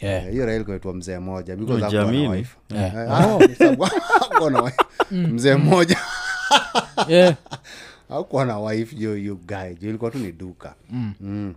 [0.01, 0.25] yeah.
[0.27, 1.57] Eh, hiyo rahil kunaitwa mzee moja.
[2.75, 3.27] Eh, ah,
[4.51, 4.77] na wife.
[5.11, 5.99] mzee moja
[7.09, 7.37] Yeah.
[8.11, 11.13] aukuwa na wife jo hiyo guy jo ilikuwa tu ni duka mm.
[11.21, 11.55] Mm.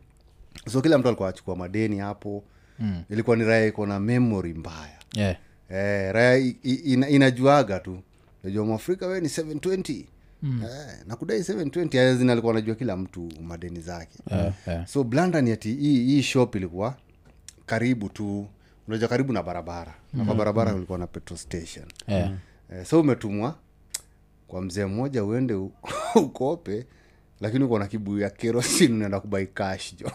[0.70, 2.44] so kila mtu alikuwa achukua madeni hapo
[2.80, 3.04] mm.
[3.10, 5.36] ilikuwa ni raya iko na memory mbaya yeah.
[5.70, 8.00] eh, raya ina, inajuaga tu
[8.44, 10.04] najua mwafrika we ni 720
[10.44, 10.64] mm.
[10.64, 14.88] eh, nakudai 720 azin alikuwa anajua kila mtu madeni zake Yeah, yeah.
[14.88, 16.96] so blandan ati hii, hii shop ilikuwa
[17.66, 18.48] karibu tu
[18.88, 22.32] unajua karibu na barabara na kwa barabara kulikuwa na petrol station Yeah.
[22.74, 23.56] eh, so umetumwa
[24.48, 25.54] kwa mzee mmoja uende
[26.16, 26.86] ukope
[27.42, 30.12] lakini uko na kibuyu ya kerosin unaenda kubai cash jo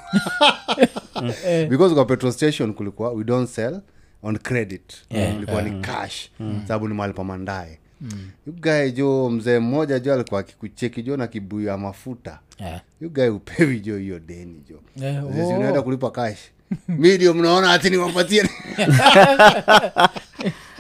[1.71, 3.81] because kwa petrol station kulikuwa we don't sell
[4.23, 5.37] on credit Yeah.
[5.37, 6.31] ilikuwa ni cash
[6.67, 8.31] sababu ni mahali pamandae mm.
[8.47, 12.81] yugae jo mzee mmoja jo alikuwa akikucheki jo na kibuyu ya mafuta Yeah.
[13.01, 15.25] yugae upewi jo hiyo deni jo yeah.
[15.25, 15.49] Oh.
[15.49, 16.39] unaenda kulipa cash
[16.89, 18.43] mi ndio mnaona ati niwapatie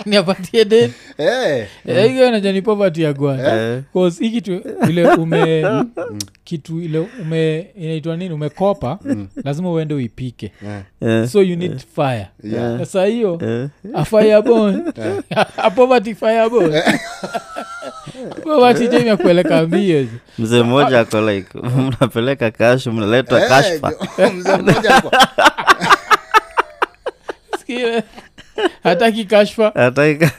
[0.07, 2.31] niapatie deni Eh, hiyo
[2.63, 5.65] poverty ya gwana cause hii kitu ile ume
[6.45, 8.35] kitu ile ume inaitwa nini?
[8.35, 8.99] Umekopa
[9.45, 10.53] lazima uende uipike.
[10.67, 12.27] Eh, Eh, so you need fire.
[12.45, 12.81] Yeah.
[13.05, 13.69] hiyo eh.
[13.95, 14.83] a firebone
[15.57, 16.83] a poverty firebone
[18.45, 20.07] jo mbio
[20.39, 23.93] mzee mmoja ako like mnapeleka kashu mnaletwa kashfa
[28.83, 29.25] hataki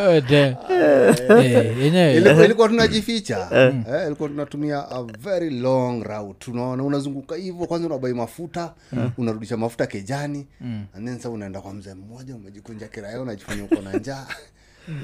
[0.00, 0.12] Oh.
[0.70, 1.76] Eh,
[2.16, 3.48] Ilikuwa- ilikuwa tunajificha.
[3.52, 6.50] Eh, ilikuwa tunatumia a very long route.
[6.50, 8.72] Unaona unazunguka hivyo kwanza unabai mafuta
[9.18, 10.46] unarudisha mafuta kejani
[10.96, 14.26] and then sa unaenda kwa mzee mmoja umejikunja kiraya unajifanya uko na njaa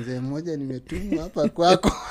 [0.01, 1.93] mzee mmoja nimetumwa hapa kwako.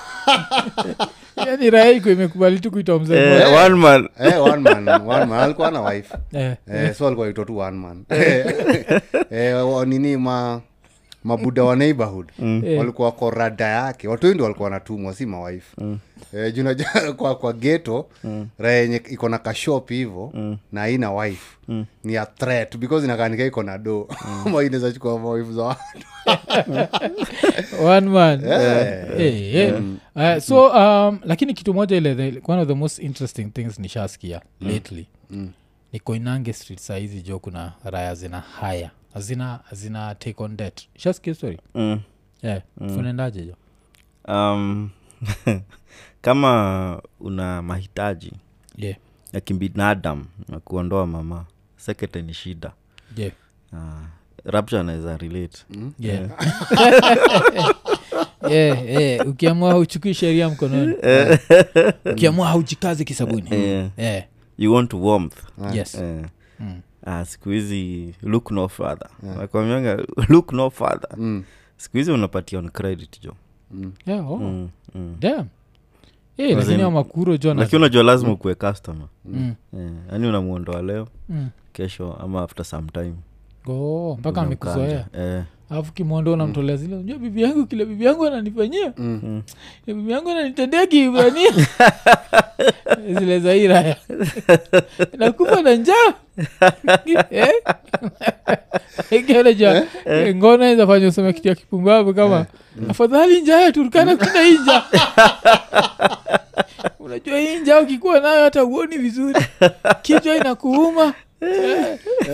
[1.48, 3.66] Yani raha iko imekubali tu kuitwa mzee Eh, mmoja.
[3.66, 4.10] one man.
[4.20, 5.40] Eh, one man, one man.
[5.40, 6.16] Alikuwa na wife.
[6.34, 8.04] Eh, eh, so alikuwa itwa tu one man.
[8.10, 10.62] eh, nini ma
[11.24, 12.28] mabuda wa neighborhood.
[12.78, 14.08] Walikuwa wako rada yake.
[14.08, 15.76] Watu wengi walikuwa wanatumwa si mawife.
[16.34, 18.48] Eh, juu unajua kwa, kwa geto mm.
[18.58, 20.34] raha yenye iko na kashop hivo
[20.72, 21.58] na haina wife.
[22.04, 24.08] Ni a threat because inakanika iko na do
[24.46, 24.52] mm.
[24.66, 25.82] inaweza chukua mawife za watu.
[27.86, 28.42] One man.
[28.46, 29.18] Yeah.
[29.18, 29.80] hey, yeah.
[29.82, 29.98] Mm.
[30.16, 34.42] Uh, so um, lakini kitu moja ile the, one of the most interesting things nishaskia
[34.62, 35.08] lately.
[35.94, 41.34] Ni koinange street saizi jo kuna raya zina haya zina zina take on debt shaskia
[41.34, 42.00] story mm.
[42.44, 42.62] yeah.
[42.78, 43.54] funaendaje jo
[44.28, 44.90] um,
[46.22, 48.34] kama una mahitaji
[48.78, 48.98] yeah.
[49.34, 51.46] ya kibinadam na kuondoa mama
[51.78, 52.72] sekete ni shida
[53.18, 53.32] yeah.
[53.74, 53.80] uh,
[54.46, 55.58] rapture anaweza relate
[56.00, 56.30] yeah.
[58.50, 59.28] yeah, yeah.
[59.28, 60.96] ukiamua hauchukui sheria mkononi
[62.14, 63.90] ukiamua haujikazi kisabuni yeah.
[63.98, 64.24] yeah.
[64.58, 65.38] you want warmth
[65.74, 66.26] yes yeah.
[66.60, 66.82] Mm.
[67.06, 69.10] Ah, siku hizi look no further.
[69.38, 71.18] Nakwambianga look no further.
[71.20, 71.44] Mm.
[71.78, 73.34] siku hizi unapatia on credit jo
[74.06, 74.38] yeah, oh.
[74.38, 75.16] mm, mm.
[75.20, 75.48] damn.
[76.38, 79.08] Hey, lakini makuro jo lakini unajua lazima ukuwe customer.
[79.26, 79.56] Mm,
[80.12, 81.50] yaani unamwondoa leo mm.
[81.74, 83.14] kesho ama after some time.
[83.68, 85.06] Oh, mpaka amekuzoea.
[85.14, 88.94] Eh, alafu kimondo unamtolea zile unajua bibi yangu kile bibi yangu ananifanyia.
[88.98, 89.42] Mm-hmm.
[89.88, 91.52] bibi yangu ananitendea kiibrania
[93.20, 93.96] zile za iraya
[95.18, 96.14] nakufa na njaa.
[97.32, 97.54] Eh?
[99.12, 99.86] Ikiona
[100.36, 102.46] ngono aweza fanya useme kitu ya kipumbavu kama
[102.90, 104.84] afadhali njaa ya turkana kuna inja
[107.00, 109.46] unajua hii njaa ukikuwa nayo hata uoni vizuri.
[110.02, 111.04] Kichwa inakuuma.
[111.06, 111.14] Eh,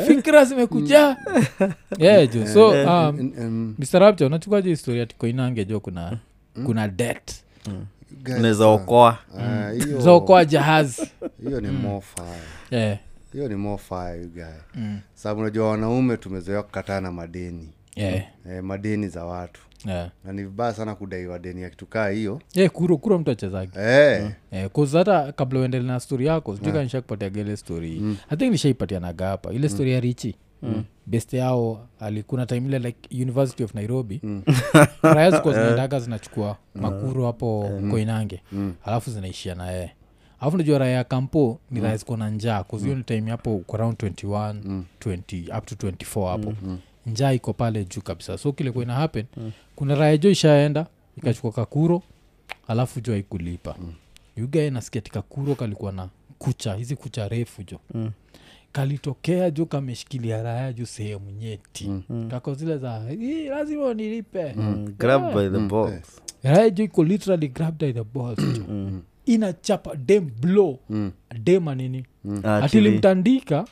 [0.08, 1.16] fikra zimekujaa
[2.00, 6.18] yeah, jo so um, Mm, mm, mr rapcha unachukuaje historia tikoinange jo kuna
[6.66, 7.44] kuna det
[8.24, 9.18] guys, unaweza okoa.
[9.40, 11.12] ah, zaokoa jahazi
[11.44, 12.06] hiyo ni more
[12.72, 12.98] yeah.
[13.34, 13.84] hiyo ni more
[14.34, 14.44] guy.
[14.76, 15.00] Mm.
[15.14, 17.70] sababu unajua wanaume tumezoea kukataa na madeni.
[17.96, 18.24] Yeah.
[18.52, 20.10] eh, madeni za watu yeah.
[20.26, 22.42] na ni vibaya sana kudaiwa deni ya kitu kaa hiyo.
[22.54, 24.26] Yeah, kuro kuro mtu achezagi hey.
[24.52, 26.84] yeah, 'cause hata kabla uendele na stori yako sijui yeah.
[26.84, 28.18] nishakupatia gele stori mm.
[28.30, 29.54] i think nishaipatianaga hapa.
[29.54, 30.84] Ile stori ya richi mm.
[31.06, 34.20] best yao alikuna time ile like university of nairobi.
[34.24, 34.42] Mm.
[35.04, 38.42] raya zikuwa zinaendaga zinachukua makuru hapo koinange.
[38.52, 38.74] Mm.
[38.86, 39.92] alafu zinaishia na yeye.
[40.42, 43.98] Alafu najua raya ya kampo ni raya zikuwa na njaa kuzio ni time hapo around
[43.98, 46.54] 21 20 up to 24 hapo
[47.10, 48.38] njaa iko pale juu kabisa.
[48.38, 49.26] So kilikuwa ina happen
[49.76, 50.86] kuna raya jo ishaenda
[51.18, 52.02] ikachukua kakuro
[52.68, 53.76] alafu jo haikulipa.
[53.82, 53.94] Mm.
[54.38, 57.80] yugae nasikia tikakuro kalikuwa na kucha hizi kucha refu jo.
[57.94, 58.12] Mm.
[58.72, 61.88] kalitokea juu kameshikilia raya juu sehemu nyeti.
[62.10, 62.28] Mm.
[62.32, 63.04] kako zile za
[63.50, 64.54] lazima unilipe.
[64.56, 65.50] Mm, grab by
[66.44, 68.92] raya jo iko literally grabbed by the balls jo.
[69.26, 70.80] Inachapa dem blow.
[70.90, 71.12] Mm.
[71.40, 72.06] dem anini
[72.44, 73.66] Ah, ati limtandika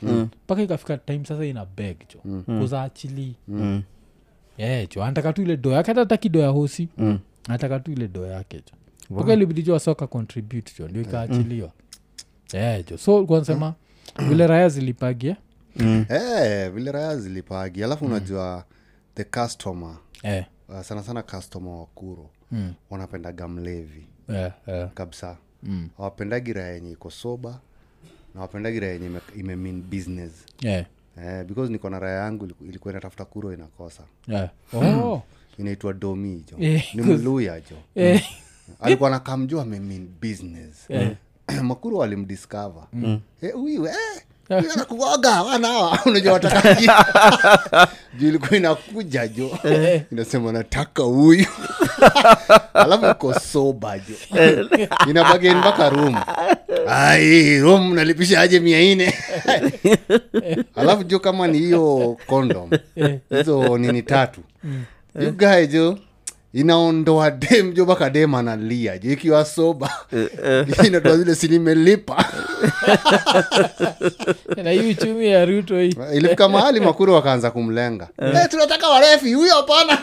[0.44, 2.42] mpaka ikafika time sasa ina beg jo.
[2.60, 3.82] Kuza achili mm,
[4.58, 5.02] yeah, jo.
[5.04, 6.88] Anataka tu ile doo yake hata taki do ya hosi.
[6.98, 7.18] Mm.
[7.48, 8.74] anataka tu ile doo yake cho
[9.10, 11.72] mpaka ilibidi jo wasoka contribute cho ndio ikaachiliwa.
[12.52, 12.98] Eh, jo.
[12.98, 13.74] So kwanasema
[14.28, 15.36] vile raya zilipagia.
[16.08, 18.64] Eh, vile raya zilipagi alafu unajua
[19.14, 24.06] the customer eh, uh, sana sana customer wakuro mm, wanapendaga mlevi.
[24.28, 25.36] Eh, eh, kabisa.
[25.62, 27.60] Mm, awapendagi raya yenye iko soba
[28.34, 30.32] na wapendagi yenye ime- mean business.
[30.60, 30.86] Yeah.
[31.22, 34.02] eh, because niko na raya yangu iliku- ilikuwa inatafuta kuro inakosa.
[34.26, 34.50] Yeah.
[35.04, 35.22] Oh,
[35.58, 36.56] inaitwa domi jo.
[36.58, 37.76] Yeah, ni mluya jo.
[38.02, 38.22] Eh,
[38.80, 40.84] alikuwa nakamjua amemean business.
[40.88, 41.16] Eh,
[41.62, 42.86] makuru walimdiscover.
[43.42, 46.88] Eh, uiwe eh, huyu anakuoga wanawa unajua watakaji
[48.18, 49.58] juu ilikuwa inakuja jo.
[50.12, 51.46] Inasema nataka huyu.
[52.74, 54.14] Alafu kosoba jo.
[55.10, 56.16] Inabageni mpaka rum
[56.88, 59.14] ai rum nalipisha aje mia ine
[60.76, 62.70] alafu jo kama ni hiyo condom.
[63.30, 64.40] Hizo nini tatu.
[65.20, 65.98] You jo
[66.54, 68.98] inaondoa dem jo mpaka dem analia.
[68.98, 69.90] Jo ikiwa soba
[70.86, 72.24] inatoa zile sinimelipa
[74.64, 75.96] na hii uchumi ya ruto hii.
[76.14, 78.08] Ilifika mahali makuru wakaanza kumlenga.
[78.20, 79.98] Hey, tunataka warefi huyo hapana.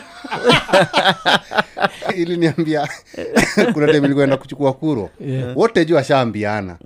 [2.16, 2.88] Iliniambia
[3.72, 5.10] kuna dem ilikuenda kuchukua kuro.
[5.20, 5.56] Yeah.
[5.56, 6.76] wote juu ashaambiana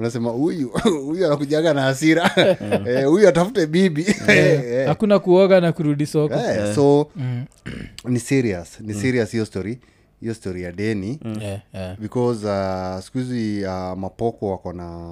[0.00, 0.68] unasema huyu
[1.06, 2.30] huyu anakujaga na hasira.
[2.88, 4.02] Eh, huyu atafute bibi.
[4.28, 4.86] Eh, eh.
[4.88, 6.34] hakuna kuoga na kurudi soko.
[6.34, 7.10] Yeah, so
[8.08, 9.78] ni serious ni serious hiyo story
[10.20, 11.18] hiyo story ya deni.
[11.24, 11.38] Mm.
[11.42, 11.98] yeah, yeah.
[12.00, 15.08] because uh, siku hizi uh, mapoko wako na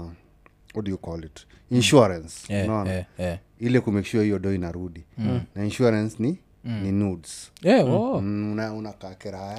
[0.74, 1.46] what do you call it?
[1.70, 2.52] Insurance.
[2.54, 2.90] Yeah, unaona?
[2.92, 3.38] yeah, yeah.
[3.60, 5.04] ile kumake sure hiyo do inarudi.
[5.54, 7.50] Na insurance ni ni nudes.
[7.62, 8.20] Yeah, oh.
[8.20, 9.58] Mm, una- unakaa kiraya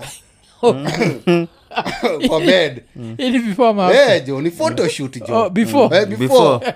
[2.27, 2.83] kwa bed.
[3.17, 5.97] Ili before ma Eh, jo ni photoshoot jo Oh, before.
[5.97, 6.65] Eh, before.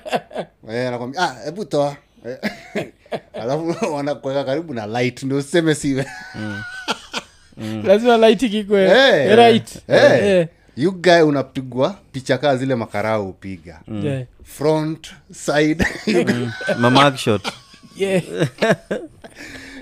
[0.72, 1.96] Eh, anakwambia ah hebu toa.
[2.26, 2.38] Eh,
[3.42, 6.06] alafu wanakuweka karibu na light ndio useme siwe
[7.84, 8.88] lazima light kikwe.
[8.90, 9.36] Hey.
[9.36, 9.88] right.
[9.88, 10.22] Hey.
[10.22, 10.46] hey
[10.78, 13.80] you guy unapigwa picha kaa zile makarau upiga.
[14.06, 14.26] Eh.
[14.44, 15.86] front side.
[16.08, 16.52] Mm.
[16.80, 17.42] mamakshot
[17.98, 18.24] Yeah.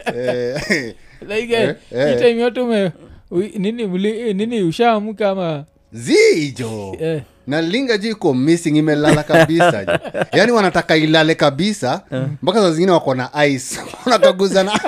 [0.05, 0.95] eh,
[1.27, 2.07] Like, eh, eh.
[2.13, 2.91] hii time yote ume
[3.31, 5.65] nini mli- nini ushaamka ama?
[5.93, 6.95] Zijo.
[6.99, 9.99] Eh, na linga iko missing imelala kabisa jo.
[10.37, 12.01] Yaani wanataka ilale kabisa
[12.41, 13.79] mpaka saa zingine wako na ice.
[14.05, 14.71] Wanakaguzana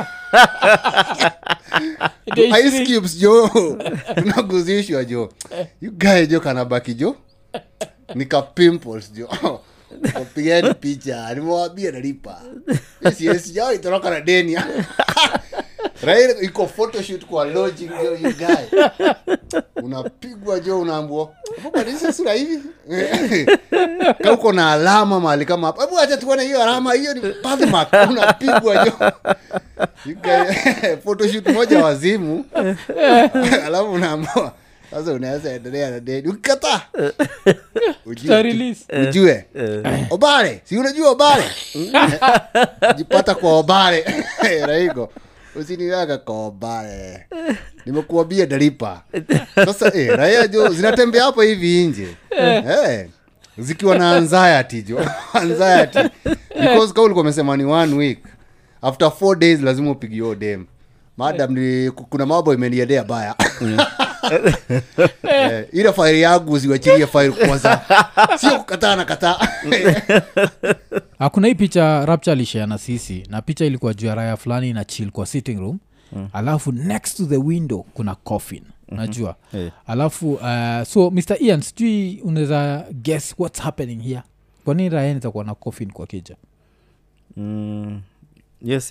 [2.66, 3.50] ice cubes jo.
[4.16, 5.30] Tunaguzishwa jo.
[5.82, 5.92] You
[6.28, 7.16] jo kanabaki jo.
[8.16, 9.30] Nika pimples jo.
[10.14, 12.42] Kapigani picha nimewabia nalipa.
[13.40, 14.58] Sijao itoroka na deni
[16.06, 18.80] raia iko photoshoot kwa lodging jo you guy.
[19.76, 21.30] Unapigwa jo unaambua
[21.74, 22.62] badilisha sura hivi?
[24.24, 25.82] Ka uko na alama mahali kama hapa.
[25.84, 28.92] Hebu acha tuone hiyo alama hiyo ni birthmark unapigwa jo.
[30.06, 32.46] You guy- photoshoot moja wazimu.
[33.66, 34.54] Alafu unaambua
[34.92, 36.82] sasa unaweza endelea na deni Ukikata.
[38.06, 38.86] ujue Tuta tu- release.
[39.10, 39.46] ujue.
[40.10, 41.44] Obare si unajua obare
[42.96, 44.06] jipata kwa obare
[44.66, 45.10] raigo
[45.56, 47.28] usiniweka kwa obare
[47.86, 49.04] nimekuambia dalipa.
[49.56, 52.08] Sasa eh, raia jo zinatembea hapo hivi nje.
[52.40, 53.08] Eh,
[53.58, 55.00] zikiwa na anxiety jo.
[55.34, 56.00] Anxiety.
[56.62, 58.20] Because kauli ulikuwa ni one week.
[58.82, 60.66] After four days lazima upigie dem.
[61.18, 63.36] Madam ni kuna mambo imeniendea baya
[65.30, 67.82] eh, ile faili yangu ziwachilie faili kwanza.
[68.40, 69.48] Sio kukataa na kataa.
[71.20, 74.86] Hakuna hii picha rapcha alishea na sisi na picha ilikuwa juu ya raya fulani na
[74.86, 75.80] chill kwa sitting room.
[76.16, 76.28] Mm.
[76.34, 78.64] alafu next to the window kuna coffin.
[78.92, 79.72] Najua Eh.
[79.88, 84.22] alafu uh, so mr ian sijui unaweza guess what's happening here?
[84.66, 86.36] Kwa nini raya nitakuwa na coffin kwa kija
[87.38, 88.02] mm,
[88.62, 88.90] yes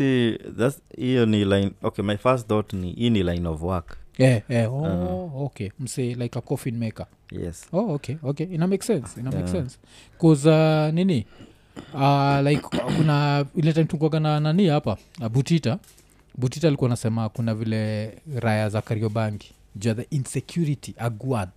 [0.96, 4.72] hiyo ni line okay my first thought ni hii ni line of work eh, eh,
[4.72, 5.70] oh, okay.
[5.80, 7.06] Mse like a coffin maker.
[7.30, 7.66] Yes.
[7.72, 8.46] Oh okay okay.
[8.54, 9.78] Ina make sense ina make sense.
[10.20, 11.26] Cause uh, nini?
[11.94, 12.62] Uh, like
[12.96, 14.96] kuna ile time tukwaga na nani hapa?
[15.30, 15.78] Butita.
[16.38, 19.50] Butita alikuwa nasema kuna vile raya za kariobangi.
[19.76, 21.48] Juu ya the insecurity aguad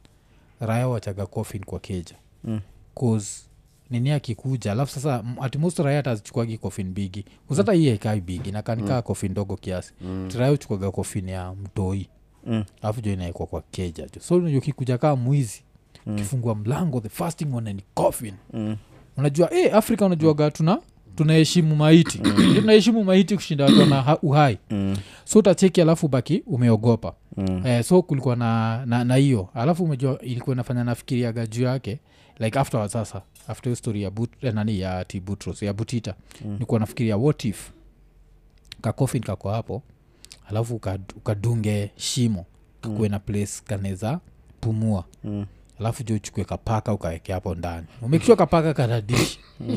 [0.59, 2.15] raya wachaga coffin kwa keja.
[2.43, 2.59] Mm.
[2.99, 3.41] cause
[3.89, 4.71] nini akikuja?
[4.71, 7.25] Alafu sasa atmost raya tazichukuagi kofin bigi.
[7.47, 9.01] Kusata hii haikai bigi nakanikaa mm.
[9.01, 9.93] kofin ndogo kiasi.
[10.01, 10.29] Mm.
[10.37, 12.07] raya uchukwaga kofin ya mtoi
[12.45, 12.63] Mm.
[12.81, 15.61] alafu jo inaekwa kwa keja jo so unajua kikuja kaa mwizi
[16.07, 18.77] ukifungua mlango the first thing one ni coffin Mm.
[19.17, 20.79] unajua eh, afrika unajuaga tuna
[21.15, 22.17] tunaheshimu maiti
[22.55, 24.97] tunaheshimu maiti kushinda watu na uhai Mm.
[25.25, 27.61] so utacheki alafu baki umeogopa Mm.
[27.65, 31.99] eh, so kulikuwa na na na hiyo alafu umejua ilikuwa inafanya nafikiriaga juu yake
[32.39, 35.21] like after sasa after hiyo story ya but, eh, nani ya ti
[35.61, 36.15] ya butita
[36.45, 36.57] mm.
[36.59, 37.69] nikuwa nafikiria what if
[38.81, 39.83] kakofin kako hapo
[40.49, 40.81] alafu
[41.15, 42.45] ukadunge shimo
[42.81, 44.19] kakuwe na place kaneza
[44.61, 45.03] pumua.
[45.23, 45.45] Mm.
[45.79, 47.87] alafu jo uchukue kapaka ukaweke hapo ndani.
[48.01, 49.39] Umekishwa kapaka karadishi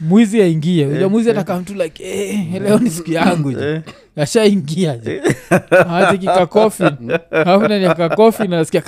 [0.00, 0.86] mwizi aingie.
[0.86, 3.82] Uja mwizi atakamtu like eh, leo ni siku yangu j
[4.16, 5.12] ashaingia jo
[5.96, 6.84] atikikakofi
[7.30, 8.82] alafu nani nasikia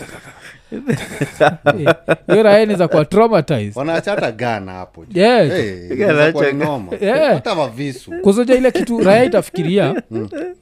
[2.27, 5.05] hiyo raeneza kwa traumatize wanachata gana hapo.
[5.15, 5.47] Yeah.
[5.91, 6.93] Inaweza kuwa ni noma.
[7.01, 7.35] Yeah.
[7.35, 10.03] hata mavisu kuzoja ile kitu raya itafikiria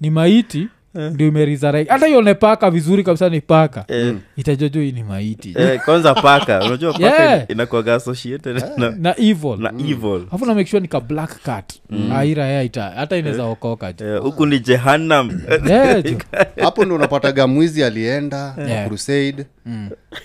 [0.01, 3.85] ni maiti ndio imerizarek hata ione paka vizuri kabisa ni paka.
[3.89, 5.55] Eh, itajojo hii ni maiti.
[5.59, 6.65] Eh, kwanza paka.
[6.65, 7.45] Unajua paka Yeah.
[7.49, 9.57] inakuaga associated na, na evil.
[9.59, 10.23] na evil.
[10.31, 11.73] Afu na make sure nika black cat.
[11.91, 12.13] Mm.
[12.13, 15.41] aira ya ita hata inaweza okoka Eh, huku ni jehannam.
[16.63, 18.89] Hapo ndo unapataga mwizi alienda Yeah.
[18.89, 19.47] crusade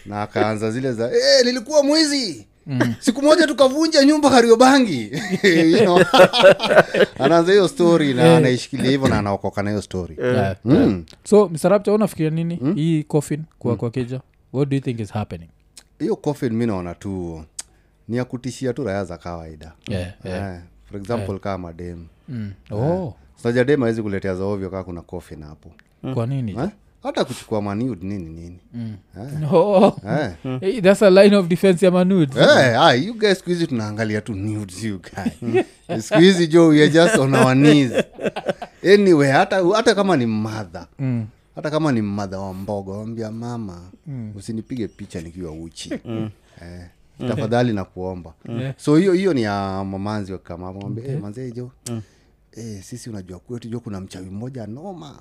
[0.05, 2.46] na akaanza zile za "Eh, nilikuwa mwizi
[2.99, 5.11] siku moja tukavunja nyumba kariobangi
[5.71, 5.99] You know?
[7.25, 10.17] anaanza hiyo story na anaishikilia hivyo na anaokoka na hiyo story.
[10.21, 10.55] Yeah.
[10.65, 11.05] Mm.
[11.23, 12.59] so msarapcha unafikiria nini?
[12.75, 14.21] Hii coffin kuwa kwa keja
[14.53, 15.49] what do you think is happening?
[15.99, 17.43] Hiyo coffin mi naona tu
[18.07, 19.73] ni ya kutishia tu raya za kawaida.
[19.87, 20.39] Yeah, yeah.
[20.41, 20.61] Yeah.
[20.89, 22.51] for example kaa madem Mm.
[22.71, 23.13] oh.
[23.35, 25.71] Saja dem awezi kuletea zaovyo kaa kuna coffin hapo.
[26.13, 26.51] Kwa nini?
[26.51, 26.69] Eh?
[27.03, 28.59] Hata kuchukua manud nini nini?
[29.51, 29.95] Oh.
[30.09, 30.31] Eh.
[30.59, 34.21] hey, that's a line of defense ya manud Eh, ah, you guys siku hizi tunaangalia
[34.21, 35.61] tu nudes, you guy.
[36.01, 37.91] siku hizi jo we are just on our knees.
[38.93, 41.25] Anyway hata, hata kama ni mmadha Mm.
[41.55, 43.81] hata kama ni mmadha wa mboga wambia mama
[44.35, 45.93] usinipige picha nikiwa uchi.
[46.61, 46.85] Eh,
[47.27, 48.33] tafadhali na kuomba
[48.77, 50.87] so hiyo hiyo ni ya mamanzi wakama okay.
[51.03, 51.15] okay.
[51.17, 51.71] manzee jo
[52.57, 55.19] Eh, sisi unajua kwetu jo kuna mchawi mmoja noma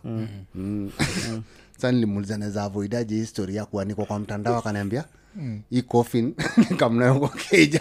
[0.55, 0.91] mm.
[1.77, 4.59] sa nilimuuliza naweza avoidaje histori ya kuanikwa kwa mtandao?
[4.59, 5.05] Akaniambia
[5.71, 6.35] hii coffin.
[6.79, 7.81] Kamnayo kwa keja.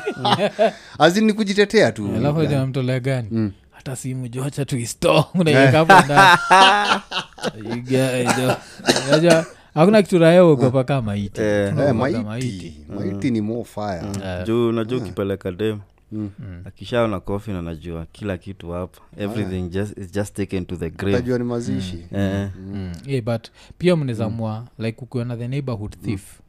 [0.99, 2.09] Azini kujitetea tu.
[2.15, 3.51] Alafu namtolea gani?
[3.71, 5.25] Hata simu jocha tuisto.
[9.09, 11.41] Unajua, hakuna kitu raya kaa maiti.
[11.41, 11.73] Eh.
[11.79, 12.73] Eh, maiti.
[12.89, 13.31] maiti.
[13.31, 14.43] Ni mofaya fire.
[14.45, 15.51] Juu unajua ukipeleka
[16.15, 16.29] dem
[16.65, 19.01] akishaona kofi na najua kila kitu hapa.
[19.17, 21.37] Everything just, is just taken to the grave.
[21.37, 22.05] Ni mazishi.
[22.13, 22.91] Eh, Mm.
[23.05, 23.47] Yeah, but
[23.77, 26.39] pia mnezamua like ukiona the neighborhood thief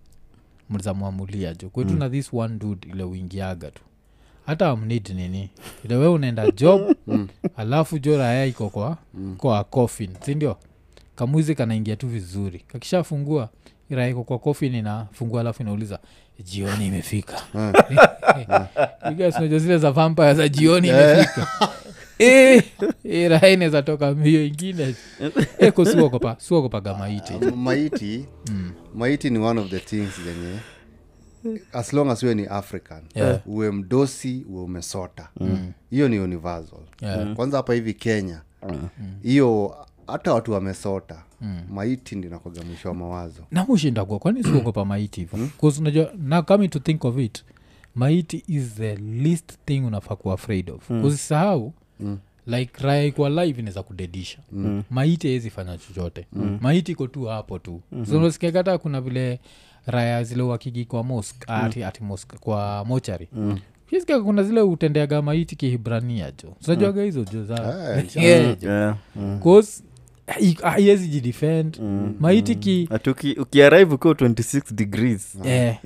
[0.71, 3.83] mnezamwamulia jo kwetu na this one dude ile uingiaga tu.
[4.47, 5.51] Hata amnid nini.
[5.85, 6.97] Ile we unaenda job
[7.57, 8.99] alafu jo raya iko kwa
[9.37, 10.57] kwa coffin sindio
[11.17, 12.59] kamwizi kanaingia tu vizuri.
[12.69, 13.49] Kakishafungua
[13.91, 15.99] raya iko kwa coffin inafungua alafu inauliza
[16.45, 17.43] jioni imefika.
[19.51, 21.47] You zile za vampire za jioni imefika.
[22.19, 22.63] Eh,
[23.05, 24.95] eh, raha toka mbio ingine.
[25.93, 27.35] Suogopa suogopaga maiti.
[27.35, 28.25] Um, maiti
[28.95, 30.59] maiti ni one of the things zenye
[31.73, 33.41] as long as uwe ni african Yeah.
[33.47, 35.29] uwe mdosi uwe umesota.
[35.91, 36.79] Hiyo ni universal.
[37.01, 37.35] Yeah.
[37.35, 38.43] kwanza hapa hivi kenya
[39.23, 39.77] hiyo
[40.07, 41.23] hata watu wamesota
[41.71, 43.43] maiti ndinakwaga mwisho wa mawazo.
[43.51, 47.45] Namushindagwa kwani suogopa maiti hivo bcause unajua na coming to think of it
[47.95, 50.91] maiti is the least thing unafaa kuwa afraid of.
[50.91, 51.73] Usisahau
[52.47, 54.39] like raya ikuwa live inaweza kudedisha.
[54.91, 56.27] Maiti awezi fanya chochote.
[56.61, 57.81] Maiti iko tu hapo tu.
[57.93, 59.41] Mm kata kuna vile
[59.87, 63.29] raya zile wakigi kwa mosk ati, ati mosk kwa mochari.
[63.33, 63.59] Mm.
[63.87, 66.57] Ukisikia kuna zile utendeaga maiti kihibrania jo.
[66.61, 67.55] Zinajuaga hizo jo za
[70.29, 70.57] Eh, Yeah, jo.
[70.57, 70.57] yeah, mm.
[70.57, 71.81] 'Cause, hai- haiwezi jidefend.
[72.21, 73.71] Maiti ki Ati uki- ukiwa
[74.15, 75.37] 26 degrees.
[75.45, 75.77] Yeah.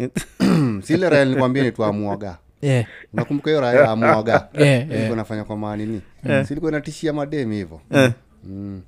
[0.82, 4.48] sile raya nilikwambia ni tuamuaga eh, nakumbuka hiyo raya amwaga?
[4.58, 5.16] Yeah, yeah.
[5.16, 6.00] nafanya kwa maanini
[6.48, 7.80] silikuwa natishia mademi hivo
[8.44, 8.82] Mm.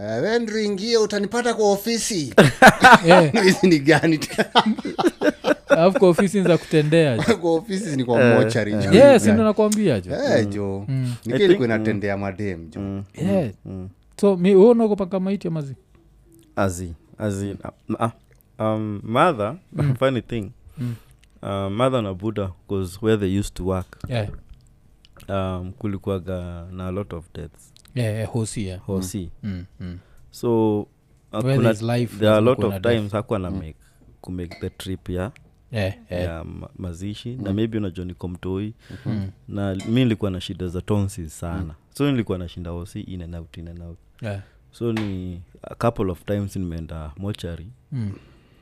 [0.00, 2.34] Eh, we ndringie utanipata kwa ofisi.
[3.08, 3.32] Eh.
[3.42, 4.20] hizi ni gani?
[5.68, 10.12] Alafu kwa ofisi za kutendea kwa ofisi ni kwa mochari jo yes ndo nakwambia jo
[10.12, 10.84] Eh, jo
[11.26, 12.80] nikia ilikuwa inatendea madem jo
[13.14, 13.48] yeah.
[14.20, 15.74] So unaogopa maiti amazi
[16.56, 17.56] azi azi
[17.88, 18.10] uh,
[18.58, 19.56] um, mother
[19.98, 20.50] funny thing.
[21.42, 24.28] Uh, mother na buddha was where they used to work yeah.
[25.28, 27.72] um, kulikuaga na a lot of deaths.
[27.94, 28.80] Yeah, yeah, hosi yeah.
[28.86, 29.30] hosi.
[29.42, 29.98] Mm, mm.
[30.30, 30.80] so
[31.32, 32.82] uh, kuna, life, there are a lot of death.
[32.82, 33.76] times hakuwa na make
[34.20, 35.32] kumake the trip ya
[35.72, 36.24] yeah, yeah.
[36.24, 37.36] ya ma- mazishi.
[37.36, 38.74] Na maybe unajua niko mtoi
[39.48, 41.74] na mi nilikuwa na shida za tonsi sana.
[41.94, 44.40] So nilikuwa na shinda hosi in and out in and out Yeah.
[44.72, 48.12] so ni a couple of times nimeenda mochari Mm.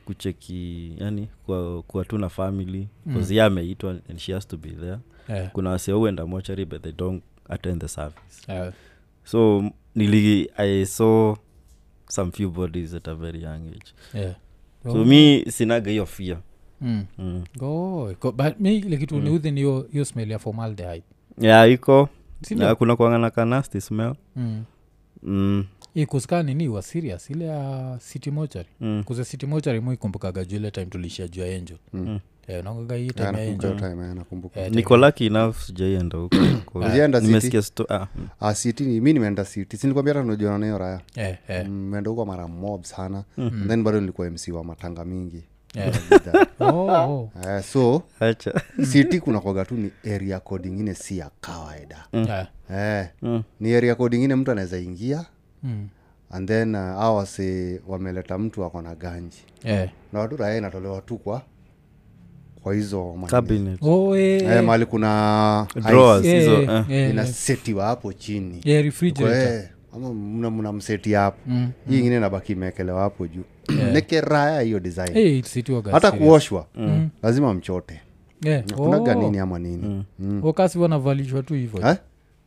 [0.05, 3.37] kucheki yani kuwa, kwa tu na family bcause mm.
[3.37, 4.97] ye ameitwa and she has to be there
[5.29, 5.51] Yeah.
[5.51, 8.73] kuna wasiauenda mochari but they don't attend the service Yeah.
[9.23, 9.63] so
[9.95, 11.35] nili i saw
[12.07, 14.35] some few bodies at a very young age Yeah.
[14.83, 16.37] so mi sinaga hiyo fear
[16.81, 17.05] Mm.
[17.17, 17.43] mm.
[17.61, 21.03] Oh, but mi ile kitu niudhi ni hiyo- hiyo smell ya formaldehyde
[21.41, 22.09] yeah iko
[22.55, 24.63] na kuna kuangana kanasti smell Mm.
[25.25, 25.65] Mm.
[26.43, 29.03] nini wa serious ile ya city mochari Mm.
[29.05, 32.19] kuze city mochari muikumbukaga juu ile time tulishia juu ya angel Mm.
[32.47, 36.17] Eh, unakumbuka hii Yeah, time ya angel hiyo time, eh, nakumbuka Eh, niko enough sijaienda
[36.17, 36.35] huko
[36.79, 37.27] Ulienda City?
[37.31, 38.27] nimesikia sto- ah, mm.
[38.39, 42.25] Ah, city ni- mi nimeenda city sinikwambia hata unajuana nayo raya Eh, eh, meenda huko
[42.25, 45.43] mara mob sana And then bado nilikuwa mc wa matanga mingi.
[46.59, 47.29] Oh, oh.
[47.47, 48.03] Eh, so
[48.85, 53.43] city kunakwaga tu ni area code ingine si ya kawaida Eh, eh, Mm.
[53.59, 55.25] ni area code ingine mtu anaweza ingia
[55.63, 55.87] mm.
[56.29, 59.89] and then uh, awase wameleta mtu ako na ganji yeah.
[60.13, 61.41] na watu inatolewa tu kwa
[62.63, 63.15] kwa hizo
[63.81, 66.85] Oh, eh, eh, mali kuna Drawers, eh, hizo, eh, eh.
[66.89, 69.53] eh, inasetiwa hapo chini yeah, refrigerator.
[69.53, 69.69] Eh,
[70.13, 71.71] mna, mna mseti hapo Mm.
[71.89, 73.43] hii ingine nabaki imewekelewa hapo juu
[73.93, 75.13] nekeraya hiyo design.
[75.13, 75.41] Hey,
[75.91, 76.63] hata kuoshwa.
[76.63, 76.67] kuoshwa
[77.23, 78.01] lazima mchote.
[78.43, 78.63] Yeah.
[78.63, 79.21] kunaga oh.
[79.21, 80.05] nini ama nini?
[80.19, 80.39] Mm.
[80.43, 81.95] wakasi wanavalishwa tu hivo eh?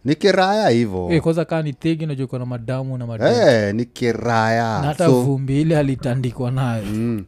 [0.04, 3.34] ni kiraya hivo hey, kwanza kaa ni tegi najua na madamu na madamu.
[3.36, 6.84] Hey, ni na kiraya hata so vumbi ile alitandikwa nayo.
[6.84, 7.24] Mm,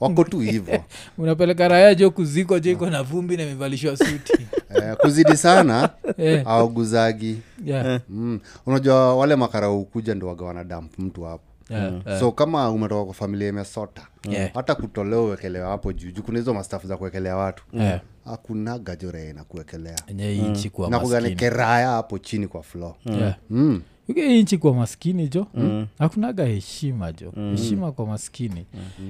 [0.00, 0.84] wako tu hivo
[1.18, 4.32] unapeleka raya jo kuzikwa jo iko na vumbi na imevalishwa suti.
[4.76, 6.46] Eh, kuzidi sana yeah.
[6.46, 8.40] auguzagi yeah, mm.
[8.66, 12.20] unajua wale makarau kuja ndo waga wanadamp mtu hapo yeah, yeah.
[12.20, 14.50] so kama umetoka kwa familia imesota Yeah.
[14.54, 17.64] hata kutolewa uwekelewa hapo juu juu kuna hizo mastafu za kuwekelea watu.
[17.72, 18.00] Yeah.
[18.24, 21.34] hakuna gajore na kuwekelea mm.
[21.36, 23.36] keraya hapo chini kwa flo Yeah.
[23.50, 23.82] mm.
[24.14, 25.46] Hii nchi kwa maskini jo?
[25.98, 27.32] Hakunaga heshima jo?
[27.50, 28.66] Heshima kwa maskini.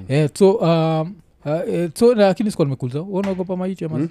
[0.09, 4.09] Eh, so um, uh, eh, so lakini sikuwa nimekuliza unaogopa maiti ama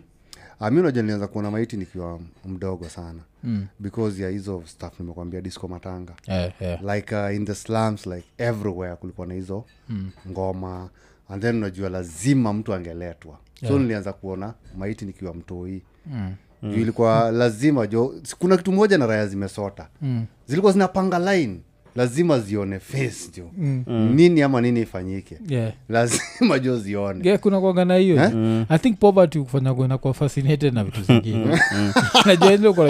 [0.60, 3.66] Ah, mi unajua nilianza kuona maiti nikiwa mdogo sana Mm.
[3.80, 6.96] because ya hizo staff nimekwambia disco matanga yeah, yeah.
[6.96, 10.10] like uh, in the slums like everywhere kulikuwa na hizo mm.
[10.30, 10.90] ngoma
[11.30, 13.38] and then unajua lazima mtu angeletwa
[13.68, 16.34] so nilianza kuona maiti nikiwa mtoi Mm.
[16.64, 20.26] juu ilikuwa lazima jo kuna kitu moja na raya zimesota Mm.
[20.48, 21.60] zilikuwa zinapanga line
[21.96, 23.50] lazima zione face jo.
[23.58, 23.84] Mm.
[24.16, 25.38] nini ama nini ifanyike?
[25.48, 25.74] Yeah.
[25.90, 27.28] lazima jo zione.
[27.28, 28.30] Yeah, kuna kwaga na hiyo.
[28.30, 28.66] Mm.
[28.70, 31.60] i think poverty kufanya kuena kuwa fascinated na vitu zingine.
[32.26, 32.88] Najua ile uko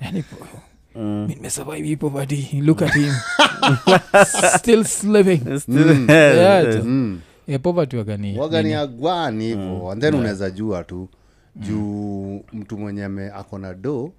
[0.00, 0.24] yani,
[0.94, 1.26] Mm.
[1.28, 2.60] nimesurvive hii poverty.
[2.60, 3.12] Look at him.
[4.58, 5.40] Still living.
[5.58, 6.84] Still- Yeah, jo.
[6.84, 7.20] mm.
[7.46, 9.90] Yeah, poverty wagani wagani agwani hivo.
[9.92, 11.08] And then unaweza jua tu
[11.56, 14.12] juu mtu mwenye ame ako na do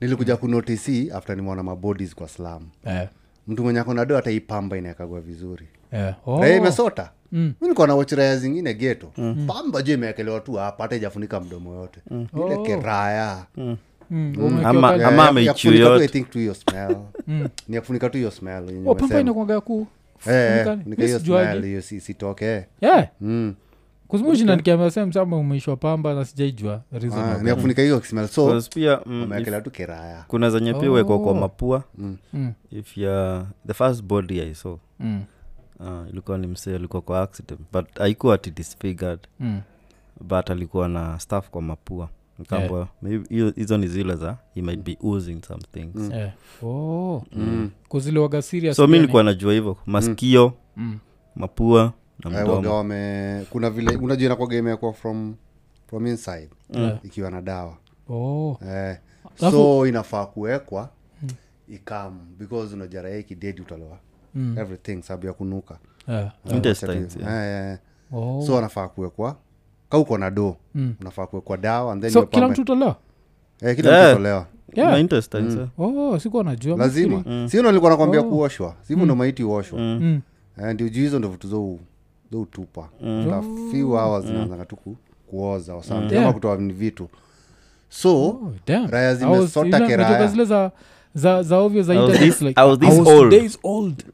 [0.00, 3.08] nilikuja kunotisi after nimeona mabodies kwa slam Eh,
[3.50, 6.14] mtu mwenye ako na do hata ipamba inaekagwa vizuri yeah.
[6.26, 6.40] Oh.
[6.40, 7.40] raya imesota Mm.
[7.42, 9.12] mi nilikuwa na wachiraya zingine geto
[9.46, 12.62] pamba juu imeekelewa tu hapa hata ijafunika mdomo yote ile Oh.
[12.62, 13.76] keraya Mm,
[14.10, 14.60] Mm.
[14.64, 14.94] Ama-.
[15.06, 15.28] Ama
[17.80, 19.86] kufunika tu, hiyo smell yenye Oh, pamba ya ku
[20.26, 20.78] Eh, eh,
[22.00, 23.08] sitoke Yeah.
[23.20, 23.54] Mm.
[24.10, 27.38] Kuzmushinda nikiambia sem sama umeishwa pamba na sijaijua Ah,
[27.82, 27.96] hiyo
[28.28, 31.34] so pia mm, tu keraya kuna zenye pia wekwa kwa Oh.
[31.34, 31.84] mapua.
[31.98, 34.76] Mm, if ya the first body i saw.
[35.00, 35.22] Mm,
[35.80, 37.60] uh, ilikuwa ni msee alikuwa kwa accident.
[37.72, 39.20] But aikuwa ati disfigured.
[39.40, 39.60] Mm.
[40.20, 42.08] but alikuwa na staff kwa mapua.
[43.02, 46.10] Maybe hiyo- hizo ni zile za he might be using some things.
[46.12, 46.30] Eh.
[46.62, 47.24] Oh.
[47.88, 48.42] kuziliwaga
[48.74, 49.76] so mi nilikuwa najua hivyo.
[49.86, 50.98] Masikio Mm.
[51.36, 51.92] mapua
[52.24, 55.34] waga wame kuna vile unajua inakwaga imekuwa from
[55.86, 56.98] from inside Yeah.
[57.04, 57.76] ikiwa na dawa
[58.08, 58.58] Oh.
[58.68, 58.96] eh,
[59.50, 60.88] so inafaa kuwekwa
[61.68, 63.98] ikam because unajua raia ikidedi utolewa
[64.34, 64.58] Mm.
[64.58, 66.32] everything sababu ya kunuka yeah.
[66.54, 67.72] Intestines, Eh, yeah.
[67.72, 67.78] eh,
[68.12, 68.42] Oh.
[68.46, 69.36] so anafaa kuwekwa
[69.88, 70.94] kauko na do Mm.
[71.00, 72.96] unafaa kuwekwa dawa and then so kila mtu tolewa
[73.62, 74.08] eh, kila Yeah.
[74.10, 74.90] mtu tolewa Yeah.
[74.92, 75.68] Na eh.
[75.78, 80.20] oh, sikuwa najua lazima si nalikuwa nilikuwa nakwambia kuoshwa sivu ndo maiti uoshwa Mm.
[80.62, 81.78] Eh, ndio juu hizo ndo vitu zo
[82.32, 84.76] zo utupa After few hours zinaanzanga tu
[85.26, 86.34] kuoza or something, Yeah.
[86.34, 87.08] kutoa ni vitu
[87.88, 88.90] so Oh, damn.
[88.90, 90.10] raya I zimesota ile- keraya.
[90.10, 90.70] najua zile za
[91.14, 93.30] za za ovyo za I was internet, this- like, I was this I was old.
[93.30, 94.04] days old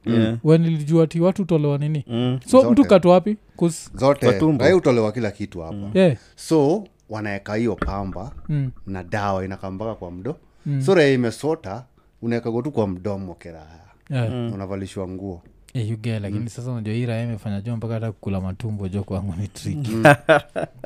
[0.44, 2.38] when ilijua ti watu utolewa nini Mm.
[2.46, 2.70] so Zote.
[2.70, 4.64] mtu kato wapi 'Cause- zote Kwa tumbo.
[4.64, 6.16] raya utolewa kila kitu hapa yeah.
[6.36, 8.70] so wanaeka hiyo pamba mm.
[8.86, 10.36] na dawa inakambaka kwa mdo
[10.78, 11.84] so raya imesota
[12.22, 14.30] unaekago tu kwa mdomo keraya yeah.
[14.30, 14.50] mm.
[14.54, 15.42] unavalishwa nguo
[15.76, 19.02] Eh, you get, lakini sasa unajua hii raya imefanya jua mpaka hata kukula matumbo jo
[19.02, 19.90] kwangu ni triki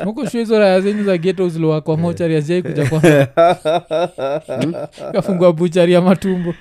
[0.04, 3.26] huko shua hizo raya zenyu za geto ziliwakwa mochari azijai kuja kwanza
[5.12, 6.54] kafungua buchari ya matumbo.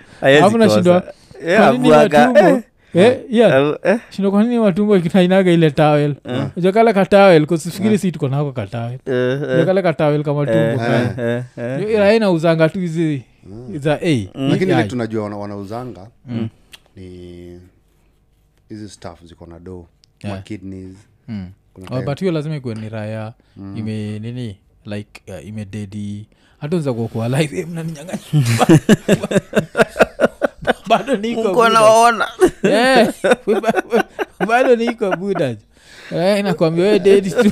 [0.44, 1.14] Afu nashindwa, kosa.
[1.48, 2.62] Yeah, kwa nini abuaga, matumbo?
[2.94, 3.68] Eh, yeah.
[3.68, 6.16] eh, eh, shindo kwa nini matumbo ikinainaga ile tawel
[6.74, 12.00] kale katawel kusifikiri si tuko nako katawel eh, kale katawel kamatumbo eh, eh, eh.
[12.00, 13.22] Raya inauzanga tu hizi
[13.76, 16.08] za a lakini ile tunajua wana, wanauzanga
[16.96, 17.60] ni
[18.70, 19.88] hizi staff ziko na do
[20.24, 20.36] Yeah.
[20.38, 20.96] makidneys
[21.28, 21.52] Mm.
[21.92, 23.34] Oh, but hiyo lazima ikuwe ni raya
[23.76, 24.58] ime nini?
[24.86, 27.60] Like uh, imededi hata unza kuokoa life.
[27.60, 28.20] Eh, mnaninyang'anya.
[30.90, 31.54] Bado niko
[32.64, 33.14] Eh,
[34.48, 35.56] bado niko buda
[36.16, 37.52] Eh, nakwambia we dedi tu.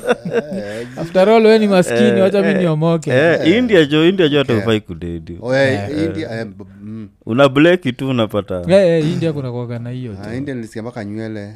[1.01, 3.11] After all we ni maskini wacha mi niomoke.
[3.11, 6.47] eh, india jo india jo atakufai kudedi Oh, yeah, eh,
[6.81, 7.09] mm.
[7.25, 8.61] una bleki tu unapata.
[8.67, 11.55] Eh, eh, india kuna kuaga na hiyo Ah, India nilisikia mpaka nywele.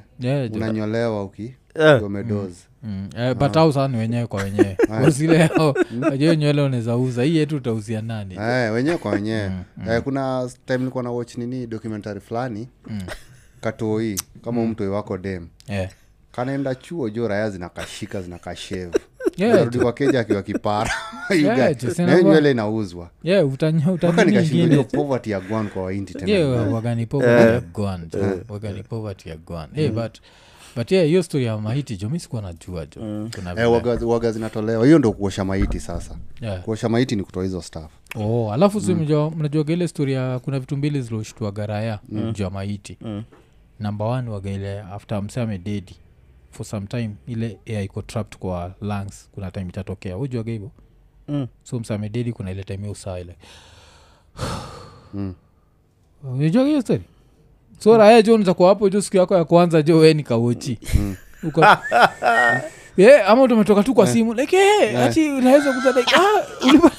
[0.53, 2.03] Unanyolewa uki Eh.
[2.03, 4.77] umedozi Mm, eh, but au sana ni wenyewe kwa wenyewe.
[5.07, 5.75] Usileo
[6.11, 7.23] ajio nywele unaweza uza.
[7.23, 8.35] Hii yetu utauzia nani?
[8.41, 9.51] Eh, wenyewe kwa wenyewe.
[9.89, 12.67] Eh, kuna time nilikuwa na watch nini documentary fulani.
[13.61, 15.47] Katoi kama mtoi wako dem.
[15.67, 15.89] Eh.
[16.31, 18.93] Kanaenda chuo jo raya zinakashika zinakashevu.
[19.37, 20.91] Yeah, narudi kwa keja akiwa kipara.
[21.43, 23.09] Yeah, nywele inauzwa.
[23.23, 24.67] Yeah, utanya- mpaka utanini ingine.
[24.67, 26.31] hiyo poverty ya gwan kwa waindi tena.
[26.31, 28.39] Yeah, wagani poverty ya gwan jo.
[28.49, 30.17] Wagani poverty ya gwan Eh, but
[30.75, 33.29] but yeah hiyo story ya mahiti jo mi sikuwa najua jo.
[33.35, 34.85] Kuna Eh, vile- waga, waga zinatolewa.
[34.85, 36.15] Hiyo ndo kuosha maiti sasa.
[36.41, 36.61] Yeah.
[36.61, 40.59] kuosha maiti ni kutoa hizo staff oh, alafu si mnajua- mnajuaga ile story ya kuna
[40.59, 42.31] vitu mbili ziloshtua garaya mm.
[42.33, 42.97] juu ya maiti.
[43.01, 43.23] Mm.
[43.79, 45.95] namba one waga ile after mse amededi
[46.51, 50.71] for some time ile air iko trapped kwa lungs kuna time itatokea ujuaga hivo
[51.27, 51.47] Mm.
[51.63, 53.35] so msamededi kuna ile time usaa ile
[55.13, 55.33] Mm.
[56.39, 57.03] ujuaga hiyo story
[57.79, 61.15] so raya jo nitakuwa hapo jo siku yako ya kwanza jo we nikawochi mm.
[62.97, 66.91] yeah, ama tumetoka tu kwa simu like hey, ati unaweza kuta like ah, ulipa,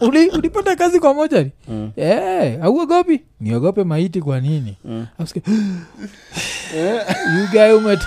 [0.06, 1.90] uli, ulipata kazi kwa moja mm.
[1.96, 5.06] yeah, auogopi niogope maiti kwa nini mm.
[7.38, 8.00] you guy umet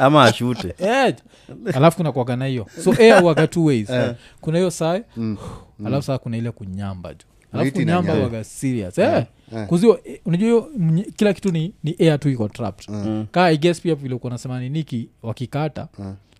[0.00, 0.74] ama ashute.
[0.84, 1.14] Yeah.
[1.74, 2.66] alafu kuna kuaga na hiyo.
[2.84, 3.88] So air waga two ways.
[4.40, 5.00] Kuna hiyo saa
[5.86, 9.24] alafu saa kuna ile kunyamba tu alafu kunyamba waga serious eh.
[9.66, 12.88] kuzio eh, unajua hiyo mnye- kila kitu ni, ni air tu iko trapped.
[12.88, 13.26] Mm.
[13.30, 15.88] kaa i guess pia vile uko nasema niniki wakikata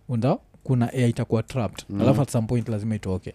[0.09, 2.01] unda kuna air itakuwa trapped.
[2.01, 3.35] Alafu at some point lazima itoke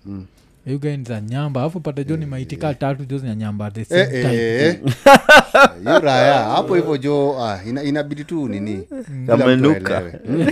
[0.65, 1.61] mm za nyamba.
[1.61, 4.35] Alafu pata jo ni maitika tatu jo zinanyamba at the same Eh, time.
[4.35, 4.79] eh, eh.
[5.83, 8.81] hiyo raya hapo hivyo jo ah, ina, inabidi tu nini?
[8.81, 9.97] Kila mtu Kamenuka.
[9.97, 10.19] aelewe.
[10.29, 10.47] Mm.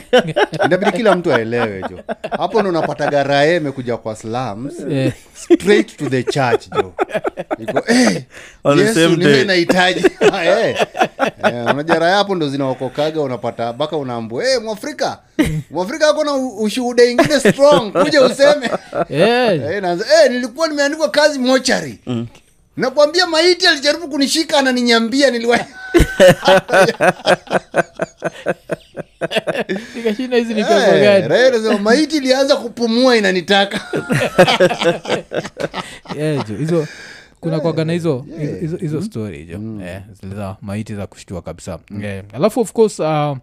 [0.66, 2.00] inabidi kila mtu aelewe jo.
[2.38, 6.94] Hapo ndo unapataga raya imekuja kwa slums Eh, straight to the church jo.
[7.60, 8.24] Iko eh,
[8.64, 9.44] On the same niwe day.
[9.46, 10.06] nahitaji.
[10.44, 10.76] Eh,
[11.44, 15.20] eh, unajua raya hapo ndo zinaokokaga unapata mpaka unaambua hey, mwafrika.
[15.72, 17.92] Mwafrika ako na u- ushuhuda ingine strong.
[17.92, 18.70] Kuja useme.
[19.10, 19.78] Eh, Eh,
[20.24, 22.00] eh, nilikuwa nimeandikwa kazi mochari.
[22.78, 25.60] Nakwambia maiti alijaribu kunishika ananinyambia niliwa
[29.96, 33.82] nikashinda hizi ni pepo Eh, gani maiti ilianza kupumua inanitaka.
[36.18, 36.88] Yeah, hizo
[37.40, 38.26] kuna kwagana hizo
[38.60, 39.60] hizo, hizo story jo.
[39.86, 41.80] Eh, zile za maiti za kushtua kabisa.
[42.04, 43.38] Eh, alafu of course uh,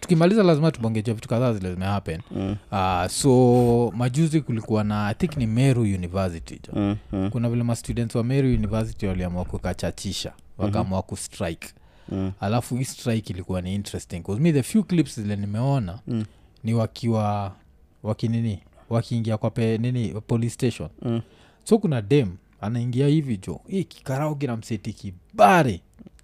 [0.00, 2.56] tukimaliza lazima tubongejea vitu kadhaa zile zimehappen mm.
[2.72, 7.62] uh, so majuzi kulikuwa na i think ni meru university jo Mm, mm, kuna vile
[7.62, 11.68] mastudents wa meru university waliamua kukachachisha wakaamua kustrike
[12.08, 12.32] mm.
[12.40, 16.24] alafu hii strike ilikuwa ni interesting me the few clips zile nimeona Mm.
[16.64, 17.54] ni wakiwa
[18.02, 18.58] wakinini
[18.90, 21.20] wakiingia kwa pe, nini police station Mm.
[21.64, 22.28] so kuna dem
[22.60, 25.80] anaingia hivi jo hii kikarauki kina mseti kibare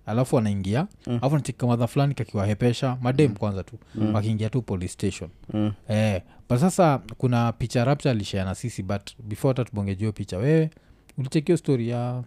[0.09, 0.81] alafu anaingia.
[1.07, 1.35] Alafu mm.
[1.35, 3.79] anachika madha fulani kakiwahepesha madem kwanza tu.
[3.95, 4.15] Mm.
[4.15, 5.31] wakiingia tu police station.
[5.53, 5.73] Mm.
[5.89, 10.71] eh, but sasa kuna picha rapta alishare na sisi but before hata tubongejio picha wewe
[11.19, 12.23] ulichekio story ya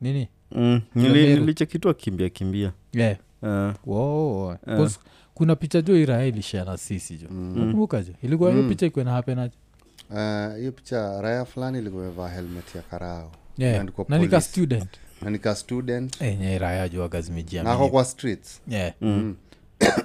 [0.00, 0.28] nini?
[0.52, 2.72] Mm, nilichekitu akimbia kimbia.
[2.90, 3.74] Kimbia yeah.
[3.86, 3.94] uh.
[3.96, 4.54] Wow.
[4.66, 4.98] 'Cause
[5.34, 7.28] kuna picha jo iraha ilishare na sisi jo.
[7.30, 9.54] Nakumbuka jo ilikuwa hiyo picha ikuwa hapenaje
[10.58, 13.32] hiyo uh, picha raya fulani ilikuwa imevaa helmet ya karao.
[13.58, 13.86] Yeah.
[14.08, 14.88] Na nika student
[15.30, 16.22] nika student.
[16.22, 16.58] Enye
[17.62, 18.60] na kwa streets.
[18.68, 18.92] Yeah.
[19.00, 19.36] mm,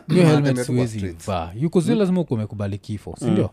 [0.08, 1.26] hiyo helmet Anatembea tu kwa siwezi streets.
[1.26, 3.50] vaa yuko zile lazima ukuwa umekubali kifo sindio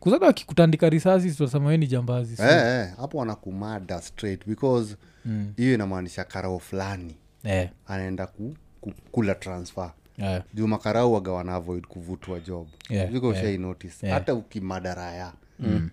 [0.00, 5.52] kuzada wakikutandika risasi tutasema we ni jambazi si- Eh, eh, hapo wanakumada straight because Mm.
[5.56, 9.92] hiyo inamaanisha karao fulani Eh, anaenda ku, ku, kula transfer.
[10.18, 12.66] Eh, juu makarau waga wana kuvutwa job.
[12.90, 13.38] Yeah, viko yeah.
[13.38, 14.08] ushai notice?
[14.08, 15.32] Hata ukimadaraya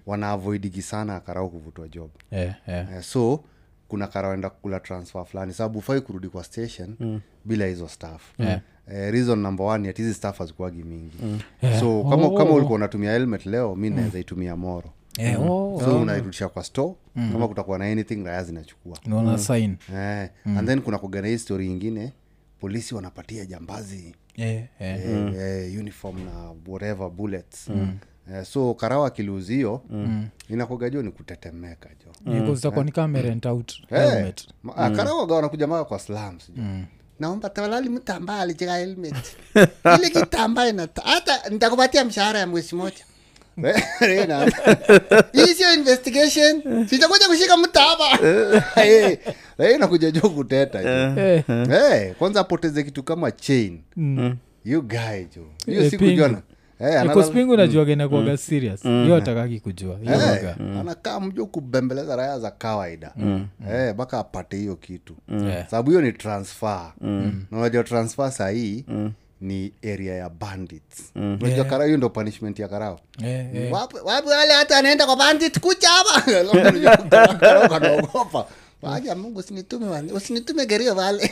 [0.06, 2.10] wana avoidigi sana karau kuvutwa job.
[2.32, 2.86] Eh, eh.
[2.96, 3.44] eh, so
[3.94, 5.54] kuna karaenda kula transfer fulani.
[5.54, 8.22] Sababu ufai kurudi kwa station bila hizo staff.
[8.40, 8.62] Yeah.
[8.92, 11.18] eh, reason number one yet hizi staff hazikuagi mingi.
[11.62, 11.80] Yeah.
[11.80, 12.38] so kama, Oh.
[12.38, 14.90] kama ulikuwa unatumia helmet leo mi naweza itumia moro.
[15.20, 18.98] Eh, oh, so unairudisha kwa store kama kutakuwa na anything raya zinachukua.
[19.06, 19.76] Unaona sign.
[19.96, 22.14] Eh, and then kuna kugana hii story ingine
[22.60, 24.16] polisi wanapatia jambazi.
[24.36, 25.00] Eh, eh.
[25.08, 25.34] mm.
[25.40, 27.70] eh, uniform na whatever bullets.
[27.70, 27.88] Eh,
[28.46, 30.28] so karawa kiluzio mm.
[30.50, 32.32] inakoga jo ni kutetemeka jo.
[33.46, 34.48] Out Eh, helmet.
[34.64, 36.64] ma- ah, karawa ga wanakuja mpaka kwa slums jo.
[37.20, 39.16] Naomba tawalali mtambaa alicheka helmet.
[40.00, 43.06] Ile kitambaa inata hata nitakupatia mshahara ya mwezi moja.
[45.34, 46.88] Hii sio investigation.
[46.88, 48.06] Sitakuja kushika mtaba
[49.58, 51.22] Eh, inakuja jo kuteta jo.
[51.22, 53.82] Eh, Eh, kwanza apoteze kitu kama chain.
[54.66, 55.46] You guy jo.
[55.66, 55.92] Hiyo Eh,
[56.80, 58.84] eh, kospingu najuaga inakuaga serious.
[58.84, 59.98] Hiyo atakaki kujua.
[59.98, 63.14] Hiyo Eh, anakaa mjo kubembeleza raya za kawaida.
[63.72, 65.16] Eh, mpaka apate hiyo kitu.
[65.32, 65.66] Eh.
[65.70, 66.92] sababu hiyo ni transfer.
[67.52, 68.86] Na unajua transfer sahii
[69.42, 71.12] ni area ya bandits.
[71.16, 73.00] Unajua karao hiyo ndo punishment ya karao.
[73.72, 76.22] Wapi wapi wale hata anaenda kwa bandit kucha hapa?
[77.70, 78.46] Kanaogopa.
[78.82, 81.32] Waja mungu usinitume usinitume gerio vale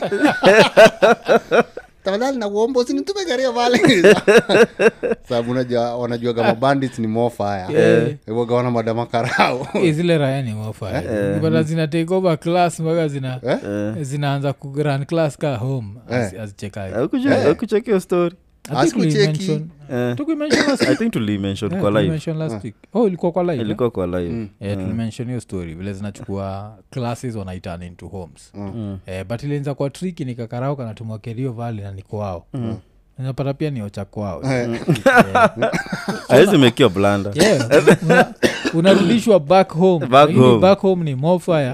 [2.04, 3.78] tafadhali nakuomba usinitume gerio vale
[5.28, 6.54] sababu unajua wanajua kama
[6.98, 7.76] ni mofaya Eh.
[7.78, 8.10] yeah.
[8.54, 13.40] wana madama karau Eh, zile raya ni mofabata zina take over class mpaka zina
[14.00, 15.88] zinaanza kuran class ka home.
[16.40, 16.92] Azichekai
[17.50, 18.34] akuchekio story
[18.70, 19.60] Asikucheki.
[19.90, 20.16] Eh.
[20.88, 22.32] i think tulimention kwa live.
[22.34, 22.74] last week.
[22.94, 23.90] Oh kwa live eh?
[23.90, 24.48] kwa live.
[24.60, 25.74] Eh, tulimention hiyo story.
[25.74, 28.52] Vile zinachukua classes wanaitan into homes.
[29.06, 32.04] Eh, but ilianza kwa triki nikakarao kanatumwa kerio vali na ni
[32.54, 32.76] mm.
[33.18, 34.42] Napata pia ni ocha kwao.
[36.28, 37.32] Awezi mekiwa blanda
[38.74, 40.06] unarudishwa back home.
[40.06, 40.58] Back home.
[40.58, 41.72] back home ni mofire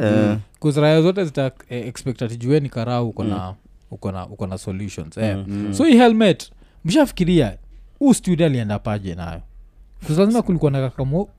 [0.58, 3.54] kuziraya zote zita eh, expect ati jueni karau uko na
[3.90, 5.16] uko na uko na solutions.
[5.18, 5.36] Eh.
[5.72, 6.50] so hii helmet
[6.84, 7.56] mshafikiria
[7.98, 9.40] huu studio alienda paje nayo
[10.16, 10.90] lazima kulikuwa na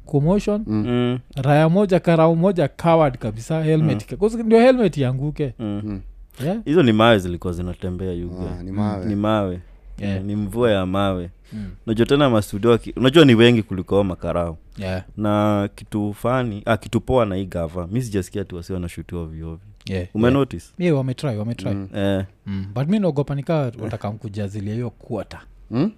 [0.05, 4.41] commotion Mm, raya moja karau moja coward kabisa helmet mm.
[4.45, 6.01] ndio helmet ianguke mm.
[6.45, 6.57] yeah?
[6.65, 9.59] hizo ni mawe zilikuwa zinatembea yuga Ah, ni mawe ni mawe
[9.99, 10.23] Yeah.
[10.23, 11.69] ni mvua ya mawe Mm.
[11.87, 15.03] unajua tena mastudio unajua ni wengi kuliko makarao Yeah.
[15.17, 19.61] na kitu fani ah, kitu poa na hii gava mi sijasikia tu wasi wanashutiwa viovi
[19.89, 20.07] Yeah.
[20.13, 21.87] umenotice Yeah, wametry wametry Mm.
[21.95, 22.65] eh, mm.
[22.75, 25.91] but mi naogopa nikaa watakamkujazilia hiyo kuota Hmm?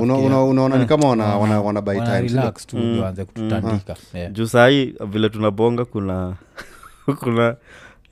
[0.00, 1.38] Una- una- unaona ni kama wana-
[2.66, 3.96] tu waanze kututandika.
[4.14, 4.32] Yeah.
[4.32, 6.36] juu sahii vile tunabonga kuna
[7.20, 7.56] kuna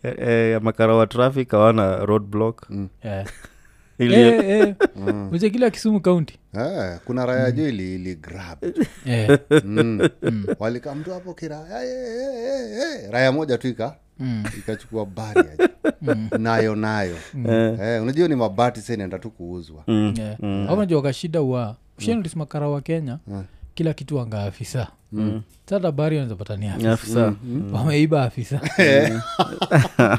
[0.03, 2.71] eh, eh, makara wa traffic hawana road block.
[3.05, 3.27] Yeah.
[3.99, 4.75] Ili- Eh, eh.
[5.33, 8.59] Uje kila kisumu kaunti Eh, kuna raya jo ili, ili grab.
[9.07, 10.09] Eh, mm.
[11.13, 13.11] hapo kira eh, eh, eh, eh.
[13.11, 14.45] raya moja tu ika mm.
[14.59, 15.49] ikachukua bari
[16.39, 17.17] nayo nayo.
[17.49, 19.85] Eh, unajua ni mabati sa inaenda tu kuuzwa.
[19.87, 20.15] Mm.
[20.19, 20.71] Yeah.
[20.71, 23.19] Au unajua kashida wa ushenrismakara wa kenya
[23.75, 24.87] kila kitu wanga afisa.
[25.71, 26.93] Sata bari anazapata ni Ni afisa.
[26.93, 27.35] Afisa.
[27.73, 28.61] Wameiba afisa.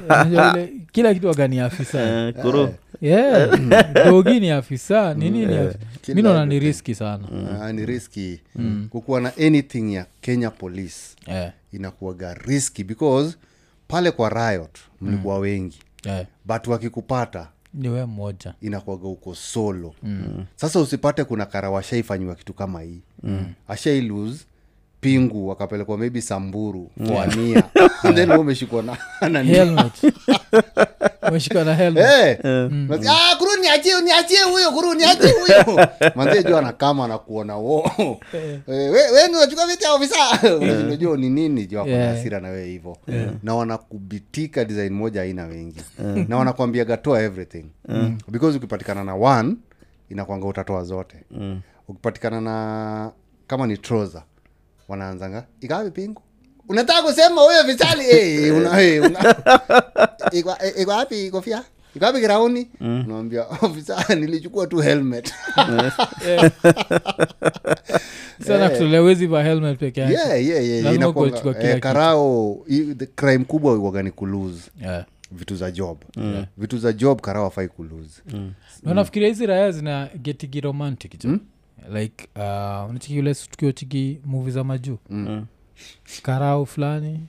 [0.91, 2.01] Kila kitu aga ni afisa.
[2.01, 2.33] Eh,
[3.01, 3.59] yeah.
[4.05, 5.79] dogi ni afisa nini ni afisa?
[6.15, 7.27] Mi naona ni riski sana.
[7.61, 8.39] Ah, ni riski.
[8.89, 10.97] Kukuwa na anything ya kenya police
[11.27, 11.51] yeah.
[11.73, 13.37] inakuaga riski because
[13.89, 16.25] pale kwa riot mlikuwa wengi Yeah.
[16.45, 20.45] but wakikupata ni we mmoja inakwaga uko solo mm.
[20.55, 23.53] sasa usipate kuna kara washaifanyiwa kitu kama hii mm.
[23.67, 24.45] ashai lose
[25.01, 26.91] pingu wakapelekwa maybe samburu.
[27.07, 27.63] Foania
[28.03, 28.97] and then umeshikwa na
[32.01, 32.37] Eh,
[32.87, 35.87] Basi, "Ah, kuru niachie niachie huyo kuru niachie huyo.
[36.15, 37.91] Manzie juu anakama anakuona wo
[38.33, 40.15] Eh, we we ni unachukua vitu ya ofisa.
[40.57, 42.97] Unajua ni nini juu ako hasira na wewe hivyo.
[43.43, 45.81] Na wanakubitika design moja haina wengi.
[46.27, 47.65] Na wanakwambia gatoa everything.
[48.27, 49.55] Because ukipatikana na one
[50.09, 51.15] inakwanga utatoa zote.
[51.87, 53.11] Ukipatikana na
[53.47, 54.23] kama ni troza
[54.89, 56.21] wanaanzanga ikawapi pingu?
[56.69, 59.35] Unataka kusema huyo vitali eh, una, eh, una,
[60.31, 61.31] iko eh, wapi?
[61.31, 61.63] Kofia
[61.95, 62.69] iko wapi kirauni?
[62.81, 65.33] Unawambia ofisa nilichukua tu helmet.
[70.11, 70.93] Yeah, yeah, yeah.
[71.61, 72.65] Eh, karao
[73.15, 75.05] crime kubwa waga ni kulose yeah.
[75.31, 75.97] vitu za job.
[76.57, 78.53] Vitu za job karao afai kuluse mm.
[78.83, 78.93] mm.
[78.93, 81.39] nafikiria hizi raya zina getigi romantic jo
[81.93, 85.45] like uh, unachiki ule tukiochiki muvi za majuu Mm.
[86.21, 87.19] karau fulani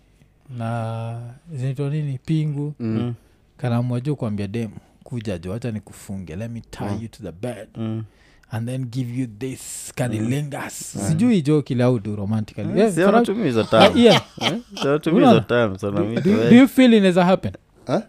[0.58, 1.20] na
[1.52, 3.14] zinaitwa nini pingu Mm.
[3.56, 4.70] kanaamua juu kuambia dem
[5.04, 8.04] kuja jo hacha ni kufunge let me tie you to the bed Mm.
[8.50, 10.74] and then give you this kanilingas
[11.08, 13.96] sijui jo kilaudu romantically yeah, Si Farao- wanatumia hizo term.
[13.98, 14.22] yeah.
[14.40, 14.58] Eh?
[14.80, 15.40] Si wanatumia hizo Unaona?
[15.40, 16.52] term, sana mi do, tu, do eh.
[16.61, 17.52] you feel inaweza happen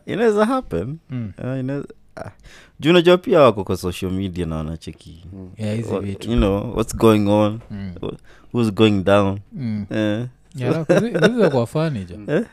[0.06, 1.32] inaweza happen Mm.
[1.38, 2.01] uh, inaweza- ah.
[2.80, 5.26] Juu unajua pia wako kwa social media na wanacheki.
[5.58, 6.32] Yeah, hizi What- vitu.
[6.32, 7.60] you know what's going on?
[7.72, 7.94] Mm.
[8.02, 8.14] wh-
[8.54, 9.40] who's going down?
[9.54, 9.86] Mm.
[9.90, 10.26] eh.
[10.56, 12.44] ziza kwa fani jo.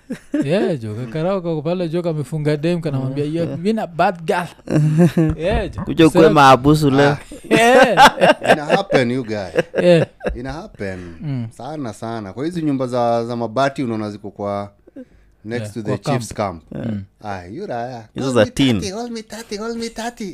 [0.45, 4.47] Yeah, jo kakarao kako pale jo kamefunga dem kanamwambia "You have been a bad girl.
[5.39, 5.83] Yeah, jo.
[5.85, 7.17] kuja ukue So- maabusu le
[7.51, 8.13] yeah,
[8.53, 9.35] ina happen you guy.
[9.83, 10.07] Yeah.
[10.37, 10.99] ina happen.
[11.51, 12.33] Sana sana.
[12.33, 14.73] Kwa hizi nyumba za, za mabati unaona ziko kwa
[15.45, 16.63] next Yeah, to the chiefs camp.
[17.23, 18.81] Ah yu raya Hizo Hold za me tin.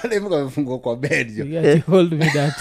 [0.00, 2.54] kadi- kademu kamefungwa kwa bed jo Ati, hold me that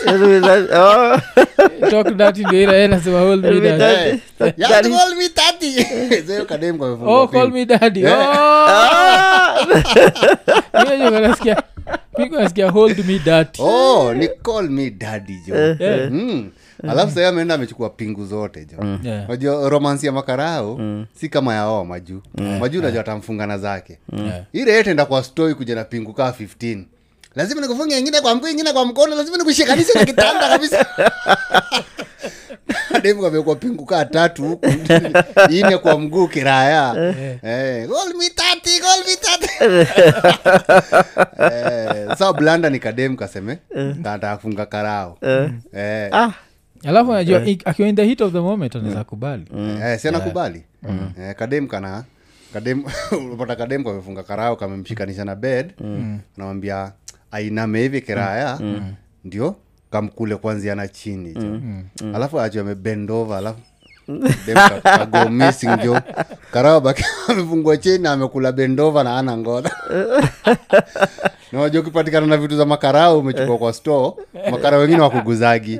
[0.73, 1.17] Oh,
[1.89, 4.21] talk that ndio ile nasema hold me that Daddy.
[4.39, 5.83] Eh, you have to call me daddy.
[6.27, 7.53] So hiyo kademu kamefungwa oh call pin.
[7.53, 8.39] me daddy Yeah.
[8.39, 9.65] oh
[10.85, 11.63] Hiyo ndio nasikia
[12.17, 16.11] Mimi nasikia hold me that oh ni call me daddy jo Yeah.
[16.11, 16.49] mm.
[16.87, 19.29] alafu sai ameenda amechukua pingu zote jo Yeah.
[19.29, 20.79] najua romansi ya makarao
[21.13, 22.21] si kama yaoa majuu
[22.59, 24.43] majuu najua atamfungana zake Yeah.
[24.53, 26.83] ile yetenda kwa stoi kuja na pingu kaa 15
[27.35, 30.85] lazima nikufunge ingine kwa mguu ingine kwa mkono lazima nikushikanishe na kitanda kabisa.
[33.59, 34.65] Pingu kaa tatu huku.
[35.49, 36.95] Ine kwa mguu kiraya.
[36.97, 37.39] Eh.
[37.43, 37.89] Eh,
[42.37, 43.57] blanda ni kadem kaseme.
[43.75, 45.17] Nataka kufunga karao.
[45.73, 46.31] Eh, ah,
[46.85, 49.45] alafu najua akiwa in the heat of the moment anaweza kubali.
[49.83, 50.63] Eh, si anakubali
[51.19, 52.03] eh, kadem kana
[52.53, 55.73] kadem unapata kadem kamefunga karao kamemshikanisha na bed.
[56.37, 56.91] Anamwambia
[57.31, 58.59] ainame hivi kiraya
[59.25, 59.55] ndio
[59.91, 61.59] kamkule kwanzia na chini jo.
[62.15, 63.59] Alafu acho amebendova alafu
[64.45, 64.81] dem ka-
[67.27, 69.71] amefungua na amekula bendova na ana ngoda.
[71.51, 74.13] Nawaja ukipatikana na vitu za makarao umechukua kwa store
[74.51, 75.79] makara wengine wakuguzagi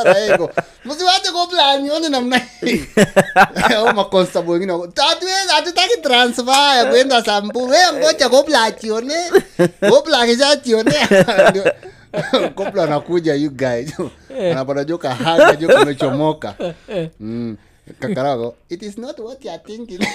[0.04, 0.52] Raego.
[0.86, 2.42] msiwache gobla anione namna
[3.96, 7.78] makonstable wengine wako, "Hatuwezi- hatutaki transfer ya kwenda sambu we
[8.30, 9.14] gobla achione
[9.90, 10.96] gobla akisha achione
[11.50, 11.74] Ndio-
[12.56, 13.94] gobla anakuja you guys
[14.52, 16.54] anapata joka kahaga joka mechomoka.
[17.20, 17.58] Mm.
[18.00, 20.00] Kakarako it is not what you are thinking.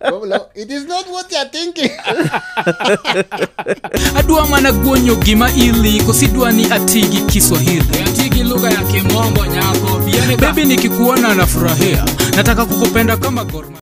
[0.00, 1.90] Pablo, it is not what you are thinking.
[4.18, 7.84] Adwa mana guonyo gima ili kosidwa ni atigi kiswahili.
[8.06, 10.00] Atigi lugha ya kimombo nyako
[10.40, 12.04] bebi nikikuona nafurahia.
[12.36, 13.76] Nataka kukupenda kama gorma